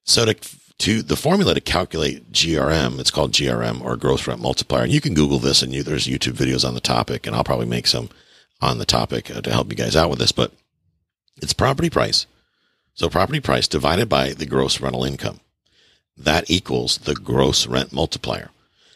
So 0.04 0.26
to, 0.26 0.36
to 0.80 1.02
the 1.02 1.16
formula 1.16 1.54
to 1.54 1.62
calculate 1.62 2.32
GRM, 2.32 3.00
it's 3.00 3.12
called 3.12 3.32
GRM 3.32 3.82
or 3.82 3.96
gross 3.96 4.28
rent 4.28 4.42
multiplier. 4.42 4.84
And 4.84 4.92
you 4.92 5.02
can 5.02 5.14
Google 5.14 5.40
this 5.40 5.62
and 5.62 5.74
you, 5.74 5.84
there's 5.84 6.08
YouTube 6.08 6.34
videos 6.34 6.68
on 6.68 6.74
the 6.74 6.82
topic 6.82 7.26
and 7.26 7.36
I'll 7.36 7.44
probably 7.44 7.66
make 7.66 7.88
some 7.88 8.10
on 8.62 8.78
the 8.78 8.86
topic 8.86 9.30
uh, 9.30 9.42
to 9.42 9.52
help 9.52 9.70
you 9.70 9.76
guys 9.76 9.96
out 9.96 10.10
with 10.10 10.20
this, 10.20 10.32
but 10.32 10.52
it's 11.42 11.54
property 11.54 11.90
price 11.90 12.26
so 12.94 13.10
property 13.10 13.40
price 13.40 13.68
divided 13.68 14.08
by 14.08 14.34
the 14.34 14.46
gross 14.46 14.80
rental 14.80 15.04
income. 15.04 15.40
That 16.16 16.50
equals 16.50 17.00
the 17.00 17.16
gross 17.16 17.66
rent 17.66 17.92
multiplier. 17.92 18.52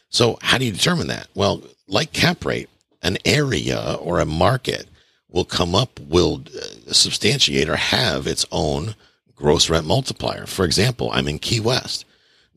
So 0.10 0.38
how 0.42 0.58
do 0.58 0.66
you 0.66 0.72
determine 0.72 1.08
that? 1.08 1.28
Well, 1.34 1.64
like 1.88 2.14
cap 2.14 2.46
rate, 2.46 2.70
an 3.02 3.18
area 3.26 3.98
or 4.00 4.20
a 4.20 4.26
market 4.26 4.88
will 5.30 5.46
come 5.46 5.74
up, 5.74 6.00
will 6.00 6.44
uh, 6.56 6.94
substantiate 6.94 7.70
or 7.70 7.76
have 7.76 8.28
its 8.28 8.46
own 8.52 8.96
gross 9.38 9.70
rent 9.70 9.86
multiplier. 9.86 10.46
For 10.46 10.66
example, 10.66 11.10
I'm 11.14 11.28
in 11.28 11.40
Key 11.40 11.62
West. 11.62 12.04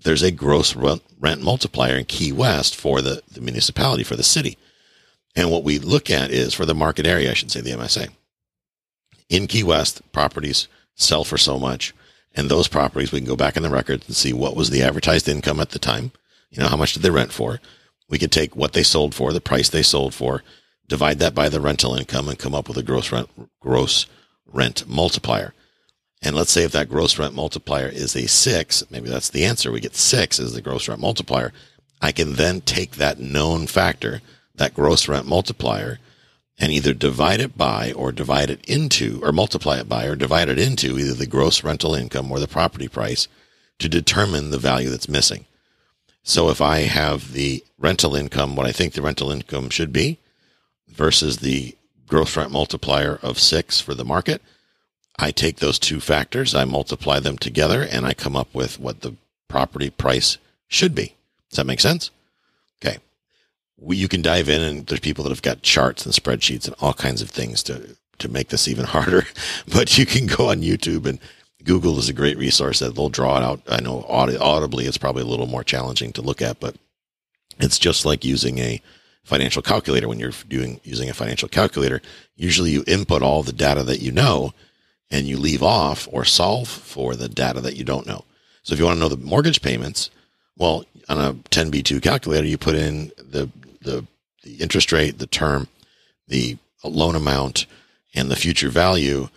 There's 0.03 0.23
a 0.23 0.33
gross 0.33 0.75
rent 0.75 1.43
multiplier 1.43 1.97
in 1.97 2.07
Key 2.07 2.33
West 2.33 2.75
for 2.75 3.01
the, 3.01 3.23
the 3.31 3.41
municipality, 3.41 4.03
for 4.03 4.17
the 4.17 4.23
city. 4.23 4.57
And 5.37 5.51
what 5.51 5.63
we 5.63 5.79
look 5.79 6.11
at 6.11 6.31
is 6.31 6.55
for 6.55 6.67
the 6.67 6.75
market 6.75 7.07
area, 7.07 7.31
I 7.31 7.35
should 7.35 7.51
say 7.51 7.61
the 7.61 7.71
MSA. 7.71 8.09
In 9.29 9.47
Key 9.47 9.63
West, 9.63 10.01
properties 10.11 10.67
sell 10.97 11.23
for 11.23 11.39
so 11.39 11.59
much. 11.59 11.95
And 12.35 12.49
those 12.49 12.67
properties, 12.67 13.13
we 13.13 13.21
can 13.21 13.29
go 13.29 13.37
back 13.37 13.57
in 13.57 13.63
the 13.63 13.71
records 13.71 14.07
and 14.07 14.17
see 14.17 14.33
what 14.33 14.57
was 14.57 14.71
the 14.71 14.83
advertised 14.83 15.29
income 15.29 15.61
at 15.61 15.71
the 15.71 15.79
time. 15.79 16.13
You 16.51 16.63
know, 16.63 16.69
how 16.69 16.77
much 16.77 16.95
did 16.95 17.03
they 17.03 17.11
rent 17.11 17.33
for? 17.33 17.61
We 18.09 18.19
could 18.19 18.33
take 18.33 18.57
what 18.57 18.73
they 18.73 18.83
sold 18.83 19.15
for, 19.15 19.33
the 19.33 19.41
price 19.41 19.69
they 19.69 19.83
sold 19.83 20.15
for, 20.15 20.43
divide 20.89 21.19
that 21.21 21.35
by 21.35 21.49
the 21.49 21.61
rental 21.61 21.95
income 21.95 22.29
and 22.29 22.39
come 22.39 22.55
up 22.55 22.69
with 22.69 22.77
a 22.77 22.83
gross 22.83 23.13
rent, 23.13 23.29
gross 23.61 24.07
rent 24.47 24.89
multiplier. 24.89 25.53
And 26.23 26.37
let's 26.37 26.51
say 26.51 26.65
if 26.65 26.73
that 26.73 26.91
gross 26.91 27.19
rent 27.19 27.35
multiplier 27.35 27.89
is 27.89 28.15
a 28.15 28.29
six, 28.29 28.85
maybe 28.91 29.09
that's 29.09 29.31
the 29.31 29.45
answer. 29.45 29.73
We 29.73 29.81
get 29.81 29.97
six 29.97 30.39
as 30.39 30.53
the 30.53 30.61
gross 30.61 30.89
rent 30.89 31.01
multiplier. 31.01 31.53
I 32.03 32.13
can 32.13 32.35
then 32.35 32.61
take 32.61 32.93
that 32.93 33.19
known 33.19 33.67
factor, 33.67 34.21
that 34.55 34.75
gross 34.75 35.09
rent 35.09 35.27
multiplier, 35.27 35.99
and 36.59 36.71
either 36.71 36.93
divide 36.93 37.41
it 37.41 37.57
by 37.57 37.93
or 37.93 38.13
divide 38.13 38.51
it 38.51 38.63
into 38.67 39.19
or 39.23 39.33
multiply 39.33 39.79
it 39.79 39.89
by 39.89 40.05
or 40.05 40.15
divide 40.15 40.51
it 40.51 40.59
into 40.59 40.99
either 40.99 41.15
the 41.15 41.27
gross 41.27 41.65
rental 41.65 41.95
income 41.95 42.31
or 42.31 42.39
the 42.39 42.47
property 42.47 42.87
price 42.87 43.27
to 43.79 43.89
determine 43.89 44.51
the 44.51 44.59
value 44.59 44.91
that's 44.91 45.09
missing. 45.09 45.47
So 46.23 46.51
if 46.51 46.61
I 46.61 46.81
have 46.81 47.33
the 47.33 47.65
rental 47.79 48.15
income, 48.15 48.57
what 48.57 48.67
I 48.67 48.73
think 48.73 48.93
the 48.93 49.01
rental 49.01 49.31
income 49.31 49.71
should 49.71 49.91
be 49.91 50.19
versus 50.87 51.39
the 51.39 51.77
gross 52.07 52.37
rent 52.37 52.51
multiplier 52.51 53.19
of 53.23 53.39
six 53.39 53.81
for 53.81 53.95
the 53.95 54.05
market, 54.05 54.43
I 55.23 55.31
take 55.31 55.57
those 55.57 55.79
two 55.79 56.01
factors, 56.01 56.55
I 56.55 56.65
multiply 56.65 57.21
them 57.21 57.39
together, 57.39 57.83
and 57.83 58.07
I 58.07 58.15
come 58.15 58.37
up 58.37 58.55
with 58.55 58.79
what 58.79 59.01
the 59.01 59.15
property 59.49 59.91
price 59.91 60.39
should 60.69 60.95
be. 60.95 61.15
Does 61.51 61.57
that 61.57 61.67
make 61.67 61.81
sense? 61.81 62.11
Okay. 62.83 62.99
We, 63.79 63.97
you 63.97 64.09
can 64.09 64.23
dive 64.23 64.49
in, 64.49 64.63
and 64.63 64.87
there's 64.87 65.01
people 65.01 65.25
that 65.25 65.31
have 65.31 65.43
got 65.43 65.63
charts 65.63 66.07
and 66.07 66.15
spreadsheets 66.15 66.67
and 66.67 66.77
all 66.81 66.95
kinds 66.95 67.23
of 67.23 67.31
things 67.31 67.63
to 67.65 67.97
to 68.21 68.29
make 68.29 68.49
this 68.49 68.69
even 68.69 68.85
harder. 68.85 69.27
But 69.75 69.99
you 69.99 70.07
can 70.07 70.27
go 70.27 70.51
on 70.51 70.63
YouTube 70.63 71.07
and 71.07 71.19
Google 71.65 71.99
is 71.99 72.09
a 72.09 72.15
great 72.15 72.39
resource 72.39 72.79
that 72.79 72.95
they'll 72.95 73.09
draw 73.09 73.37
it 73.37 73.43
out. 73.43 73.61
I 73.69 73.81
know 73.81 74.05
audibly 74.09 74.87
it's 74.87 74.99
probably 74.99 75.23
a 75.23 75.27
little 75.27 75.47
more 75.47 75.65
challenging 75.65 76.13
to 76.13 76.23
look 76.23 76.41
at, 76.41 76.61
but 76.61 76.77
it's 77.59 77.79
just 77.79 78.05
like 78.05 78.25
using 78.25 78.59
a 78.59 78.81
financial 79.25 79.63
calculator. 79.63 80.09
When 80.09 80.19
you're 80.19 80.33
doing 80.49 80.81
using 80.85 81.11
a 81.11 81.15
financial 81.15 81.49
calculator, 81.49 82.01
usually 82.37 82.71
you 82.71 82.85
input 82.87 83.23
all 83.23 83.43
the 83.43 83.53
data 83.53 83.83
that 83.85 84.01
you 84.01 84.13
know 84.13 84.55
and 85.11 85.27
you 85.27 85.37
leave 85.37 85.63
off 85.63 86.09
or 86.13 86.25
solve 86.25 86.69
for 86.69 87.17
the 87.17 87.29
data 87.29 87.61
that 87.61 87.77
you 87.77 87.85
don't 87.85 88.07
know. 88.07 88.25
So 88.63 88.73
if 88.73 88.79
you 88.79 88.85
want 88.85 88.97
to 88.97 89.01
know 89.01 89.09
the 89.09 89.17
mortgage 89.17 89.63
payments, 89.63 90.11
well, 90.57 90.85
on 91.09 91.19
a 91.19 91.35
10B2 91.35 92.03
calculator, 92.03 92.47
you 92.47 92.59
put 92.59 92.77
in 92.77 93.11
the, 93.17 93.51
the, 93.81 94.07
the 94.45 94.57
interest 94.57 94.93
rate, 94.93 95.19
the 95.19 95.27
term, 95.27 95.69
the 96.29 96.57
loan 96.85 97.17
amount, 97.17 97.67
and 98.15 98.31
the 98.31 98.37
future 98.37 98.69
value, 98.69 99.29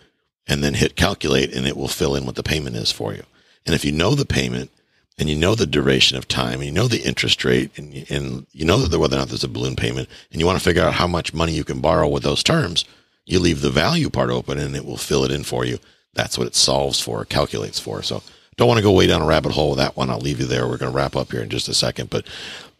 and 0.46 0.62
then 0.62 0.74
hit 0.74 0.96
calculate, 0.96 1.54
and 1.54 1.66
it 1.66 1.76
will 1.76 1.88
fill 1.88 2.14
in 2.14 2.26
what 2.26 2.34
the 2.34 2.42
payment 2.42 2.76
is 2.76 2.92
for 2.92 3.14
you. 3.14 3.24
And 3.66 3.74
if 3.74 3.84
you 3.84 3.92
know 3.92 4.14
the 4.14 4.26
payment, 4.26 4.70
and 5.16 5.30
you 5.30 5.36
know 5.36 5.54
the 5.54 5.66
duration 5.66 6.18
of 6.18 6.26
time, 6.26 6.54
and 6.54 6.64
you 6.64 6.72
know 6.72 6.88
the 6.88 7.02
interest 7.02 7.44
rate, 7.44 7.70
and, 7.78 8.06
and 8.10 8.46
you 8.52 8.64
know 8.64 8.78
whether 8.78 9.16
or 9.16 9.18
not 9.18 9.28
there's 9.28 9.44
a 9.44 9.48
balloon 9.48 9.76
payment, 9.76 10.08
and 10.30 10.40
you 10.40 10.46
want 10.46 10.58
to 10.58 10.64
figure 10.64 10.82
out 10.82 10.94
how 10.94 11.06
much 11.06 11.32
money 11.32 11.52
you 11.52 11.64
can 11.64 11.80
borrow 11.80 12.08
with 12.08 12.22
those 12.22 12.42
terms, 12.42 12.84
you 13.26 13.38
leave 13.38 13.60
the 13.60 13.70
value 13.70 14.10
part 14.10 14.30
open 14.30 14.58
and 14.58 14.76
it 14.76 14.84
will 14.84 14.96
fill 14.96 15.24
it 15.24 15.30
in 15.30 15.44
for 15.44 15.64
you. 15.64 15.78
That's 16.14 16.38
what 16.38 16.46
it 16.46 16.54
solves 16.54 17.00
for, 17.00 17.24
calculates 17.24 17.80
for. 17.80 18.02
So 18.02 18.22
don't 18.56 18.68
want 18.68 18.78
to 18.78 18.82
go 18.82 18.92
way 18.92 19.06
down 19.06 19.22
a 19.22 19.26
rabbit 19.26 19.52
hole 19.52 19.70
with 19.70 19.78
that 19.78 19.96
one. 19.96 20.10
I'll 20.10 20.20
leave 20.20 20.40
you 20.40 20.46
there. 20.46 20.68
We're 20.68 20.76
going 20.76 20.92
to 20.92 20.96
wrap 20.96 21.16
up 21.16 21.32
here 21.32 21.42
in 21.42 21.48
just 21.48 21.68
a 21.68 21.74
second. 21.74 22.10
But 22.10 22.26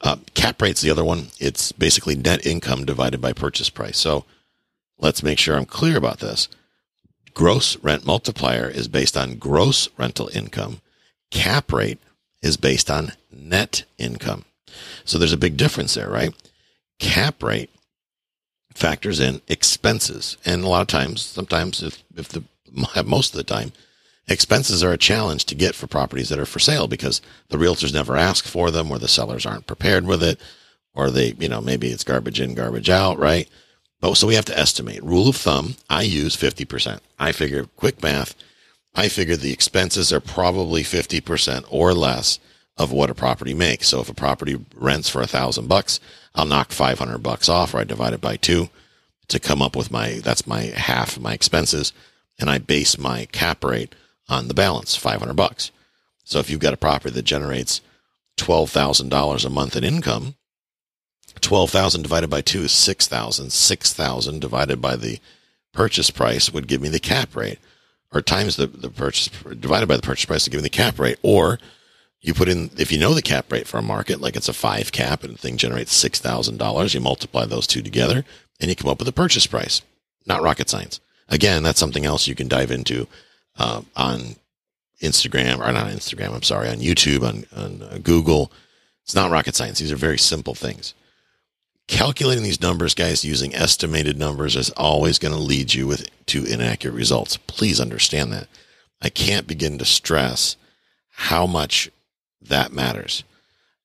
uh, 0.00 0.16
cap 0.34 0.60
rate's 0.62 0.82
the 0.82 0.90
other 0.90 1.04
one. 1.04 1.28
It's 1.40 1.72
basically 1.72 2.14
net 2.14 2.46
income 2.46 2.84
divided 2.84 3.20
by 3.20 3.32
purchase 3.32 3.70
price. 3.70 3.98
So 3.98 4.24
let's 4.98 5.22
make 5.22 5.38
sure 5.38 5.56
I'm 5.56 5.66
clear 5.66 5.96
about 5.96 6.20
this. 6.20 6.48
Gross 7.32 7.76
rent 7.78 8.06
multiplier 8.06 8.68
is 8.68 8.86
based 8.86 9.16
on 9.16 9.36
gross 9.36 9.88
rental 9.98 10.30
income. 10.32 10.80
Cap 11.30 11.72
rate 11.72 11.98
is 12.42 12.56
based 12.56 12.90
on 12.90 13.12
net 13.32 13.84
income. 13.98 14.44
So 15.04 15.18
there's 15.18 15.32
a 15.32 15.38
big 15.38 15.56
difference 15.56 15.94
there, 15.94 16.08
right? 16.08 16.32
Cap 17.00 17.42
rate 17.42 17.70
factors 18.74 19.20
in 19.20 19.40
expenses. 19.48 20.36
And 20.44 20.64
a 20.64 20.68
lot 20.68 20.82
of 20.82 20.88
times, 20.88 21.22
sometimes 21.22 21.82
if, 21.82 22.02
if 22.16 22.28
the, 22.28 22.44
most 23.04 23.32
of 23.32 23.36
the 23.36 23.44
time, 23.44 23.72
expenses 24.28 24.82
are 24.82 24.92
a 24.92 24.98
challenge 24.98 25.44
to 25.46 25.54
get 25.54 25.74
for 25.74 25.86
properties 25.86 26.28
that 26.28 26.38
are 26.38 26.46
for 26.46 26.58
sale 26.58 26.88
because 26.88 27.20
the 27.48 27.58
realtors 27.58 27.92
never 27.92 28.16
ask 28.16 28.44
for 28.44 28.70
them 28.70 28.90
or 28.90 28.98
the 28.98 29.08
sellers 29.08 29.46
aren't 29.46 29.66
prepared 29.66 30.06
with 30.06 30.22
it 30.22 30.40
or 30.94 31.10
they, 31.10 31.34
you 31.38 31.48
know, 31.48 31.60
maybe 31.60 31.88
it's 31.88 32.04
garbage 32.04 32.40
in, 32.40 32.54
garbage 32.54 32.88
out, 32.88 33.18
right? 33.18 33.48
But 34.00 34.14
so 34.14 34.26
we 34.26 34.34
have 34.34 34.44
to 34.46 34.58
estimate. 34.58 35.02
Rule 35.02 35.28
of 35.28 35.36
thumb, 35.36 35.76
I 35.88 36.02
use 36.02 36.36
50%. 36.36 37.00
I 37.18 37.32
figure 37.32 37.64
quick 37.76 38.02
math. 38.02 38.34
I 38.94 39.08
figure 39.08 39.36
the 39.36 39.52
expenses 39.52 40.12
are 40.12 40.20
probably 40.20 40.82
50% 40.82 41.64
or 41.68 41.94
less 41.94 42.38
of 42.76 42.90
what 42.90 43.10
a 43.10 43.14
property 43.14 43.54
makes. 43.54 43.88
So 43.88 44.00
if 44.00 44.08
a 44.08 44.14
property 44.14 44.58
rents 44.74 45.08
for 45.08 45.22
a 45.22 45.26
thousand 45.26 45.68
bucks, 45.68 46.00
I'll 46.34 46.44
knock 46.44 46.72
500 46.72 47.18
bucks 47.18 47.48
off 47.48 47.74
or 47.74 47.78
I 47.78 47.84
divide 47.84 48.12
it 48.12 48.20
by 48.20 48.36
two 48.36 48.68
to 49.28 49.38
come 49.38 49.62
up 49.62 49.76
with 49.76 49.90
my, 49.90 50.20
that's 50.22 50.46
my 50.46 50.62
half 50.62 51.16
of 51.16 51.22
my 51.22 51.32
expenses. 51.32 51.92
And 52.38 52.50
I 52.50 52.58
base 52.58 52.98
my 52.98 53.26
cap 53.26 53.62
rate 53.64 53.94
on 54.28 54.48
the 54.48 54.54
balance, 54.54 54.96
500 54.96 55.34
bucks. 55.34 55.70
So 56.24 56.40
if 56.40 56.50
you've 56.50 56.60
got 56.60 56.74
a 56.74 56.78
property 56.78 57.14
that 57.14 57.22
generates 57.22 57.80
$12,000 58.38 59.44
a 59.44 59.50
month 59.50 59.76
in 59.76 59.84
income, 59.84 60.34
12,000 61.40 62.02
divided 62.02 62.30
by 62.30 62.40
two 62.40 62.62
is 62.62 62.72
6,000. 62.72 63.52
6,000 63.52 64.40
divided 64.40 64.80
by 64.80 64.96
the 64.96 65.20
purchase 65.72 66.10
price 66.10 66.52
would 66.52 66.66
give 66.66 66.80
me 66.80 66.88
the 66.88 67.00
cap 67.00 67.36
rate 67.36 67.58
or 68.12 68.22
times 68.22 68.56
the, 68.56 68.66
the 68.66 68.88
purchase 68.88 69.28
divided 69.60 69.86
by 69.86 69.96
the 69.96 70.02
purchase 70.02 70.24
price 70.24 70.44
to 70.44 70.50
give 70.50 70.58
me 70.58 70.62
the 70.62 70.70
cap 70.70 70.98
rate 70.98 71.18
or 71.22 71.58
you 72.24 72.32
put 72.32 72.48
in, 72.48 72.70
if 72.78 72.90
you 72.90 72.98
know 72.98 73.12
the 73.12 73.20
cap 73.20 73.52
rate 73.52 73.68
for 73.68 73.76
a 73.76 73.82
market, 73.82 74.20
like 74.20 74.34
it's 74.34 74.48
a 74.48 74.54
five 74.54 74.92
cap 74.92 75.22
and 75.22 75.34
the 75.34 75.38
thing 75.38 75.58
generates 75.58 76.02
$6,000, 76.02 76.94
you 76.94 77.00
multiply 77.00 77.44
those 77.44 77.66
two 77.66 77.82
together 77.82 78.24
and 78.58 78.70
you 78.70 78.74
come 78.74 78.90
up 78.90 78.98
with 78.98 79.08
a 79.08 79.12
purchase 79.12 79.46
price. 79.46 79.82
Not 80.26 80.42
rocket 80.42 80.70
science. 80.70 81.00
Again, 81.28 81.62
that's 81.62 81.78
something 81.78 82.06
else 82.06 82.26
you 82.26 82.34
can 82.34 82.48
dive 82.48 82.70
into 82.70 83.06
uh, 83.58 83.82
on 83.94 84.36
Instagram 85.02 85.58
or 85.58 85.70
not 85.70 85.88
Instagram. 85.88 86.34
I'm 86.34 86.42
sorry, 86.42 86.68
on 86.68 86.76
YouTube, 86.76 87.22
on, 87.22 87.44
on 87.54 87.82
uh, 87.82 87.98
Google. 88.02 88.50
It's 89.04 89.14
not 89.14 89.30
rocket 89.30 89.54
science. 89.54 89.78
These 89.78 89.92
are 89.92 89.96
very 89.96 90.18
simple 90.18 90.54
things. 90.54 90.94
Calculating 91.88 92.42
these 92.42 92.62
numbers, 92.62 92.94
guys, 92.94 93.22
using 93.22 93.54
estimated 93.54 94.18
numbers 94.18 94.56
is 94.56 94.70
always 94.70 95.18
going 95.18 95.34
to 95.34 95.40
lead 95.40 95.74
you 95.74 95.86
with 95.86 96.08
to 96.26 96.46
inaccurate 96.46 96.94
results. 96.94 97.36
Please 97.36 97.80
understand 97.80 98.32
that. 98.32 98.48
I 99.02 99.10
can't 99.10 99.46
begin 99.46 99.76
to 99.76 99.84
stress 99.84 100.56
how 101.10 101.46
much 101.46 101.90
that 102.48 102.72
matters. 102.72 103.24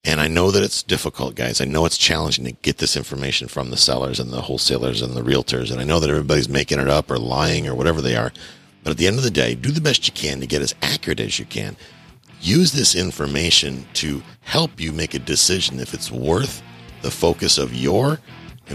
And 0.06 0.22
I 0.22 0.28
know 0.28 0.50
that 0.52 0.63
it's 0.63 0.82
difficult, 0.82 1.36
guys. 1.36 1.60
I 1.60 1.65
know 1.65 1.86
it's 1.86 1.98
challenging 1.98 2.45
to 2.45 2.52
get 2.52 2.78
this 2.78 2.95
information 2.95 3.48
from 3.48 3.69
the 3.69 3.78
sellers 3.78 4.19
and 4.19 4.32
the 4.32 4.41
wholesalers 4.41 5.02
and 5.02 5.13
the 5.13 5.22
realtors. 5.22 5.72
And 5.72 5.82
I 5.82 5.84
know 5.84 6.00
that 6.00 6.10
everybody's 6.10 6.48
making 6.48 6.80
it 6.80 6.88
up 6.88 7.12
or 7.12 7.17
lying 7.17 7.67
or 7.67 7.76
whatever 7.76 8.02
they 8.02 8.15
are. 8.15 8.32
But 8.84 8.91
at 8.91 8.98
the 8.98 9.08
end 9.08 9.17
of 9.17 9.24
the 9.24 9.32
day, 9.32 9.56
do 9.56 9.72
the 9.72 9.82
best 9.82 10.08
you 10.08 10.13
can 10.13 10.39
to 10.39 10.48
get 10.48 10.62
as 10.62 10.74
accurate 10.82 11.19
as 11.19 11.38
you 11.38 11.45
can. 11.45 11.76
Use 12.39 12.72
this 12.72 12.95
information 12.95 13.86
to 13.95 14.24
help 14.41 14.80
you 14.80 14.93
make 14.93 15.13
a 15.13 15.19
decision 15.19 15.80
if 15.82 15.93
it's 15.93 16.10
worth 16.10 16.63
the 17.02 17.12
focus 17.12 17.58
of 17.58 17.76
your 17.76 18.19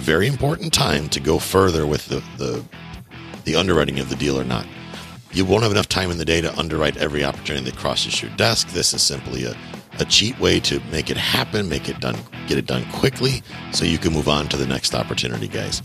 very 0.01 0.27
important 0.27 0.73
time 0.73 1.09
to 1.09 1.21
go 1.21 1.39
further 1.39 1.87
with 1.87 2.07
the, 2.09 2.23
the, 2.37 2.65
the 3.45 3.57
underwriting 3.57 4.01
of 4.01 4.09
the 4.09 4.17
deal 4.17 4.39
or 4.39 4.45
not. 4.45 4.67
You 5.35 5.45
won't 5.45 5.65
have 5.65 5.73
enough 5.73 5.89
time 5.89 6.11
in 6.11 6.19
the 6.19 6.25
day 6.25 6.41
to 6.41 6.59
underwrite 6.59 6.97
every 6.97 7.25
opportunity 7.25 7.67
that 7.67 7.77
crosses 7.77 8.23
your 8.23 8.31
desk. 8.37 8.69
This 8.69 8.95
is 8.95 9.03
simply 9.03 9.45
a 9.45 9.57
a 10.01 10.05
cheat 10.05 10.39
way 10.41 10.61
to 10.61 10.81
make 10.91 11.11
it 11.11 11.17
happen, 11.17 11.69
make 11.69 11.89
it 11.89 12.01
done, 12.01 12.17
get 12.47 12.59
it 12.59 12.67
done 12.67 12.85
quickly 12.93 13.43
so 13.73 13.85
you 13.85 13.99
can 13.99 14.13
move 14.13 14.29
on 14.29 14.49
to 14.49 14.57
the 14.57 14.67
next 14.67 14.95
opportunity, 14.95 15.49
guys. 15.49 15.83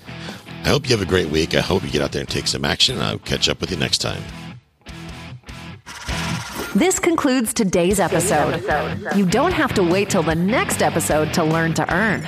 I 0.64 0.70
hope 0.70 0.90
you 0.90 0.98
have 0.98 1.06
a 1.06 1.10
great 1.10 1.30
week. 1.30 1.56
I 1.56 1.62
hope 1.62 1.84
you 1.84 1.90
get 1.90 2.02
out 2.02 2.12
there 2.12 2.22
and 2.22 2.30
take 2.30 2.48
some 2.48 2.66
action. 2.66 2.96
And 2.96 3.04
I'll 3.04 3.20
catch 3.20 3.48
up 3.48 3.62
with 3.62 3.72
you 3.72 3.78
next 3.78 4.00
time. 4.00 4.22
This 6.76 7.00
concludes 7.00 7.54
today's 7.54 8.00
episode. 8.00 8.62
You 9.16 9.26
don't 9.26 9.54
have 9.54 9.74
to 9.76 9.84
wait 9.84 10.10
till 10.10 10.24
the 10.24 10.36
next 10.36 10.82
episode 10.82 11.34
to 11.34 11.44
learn 11.44 11.74
to 11.76 11.94
earn. 11.94 12.28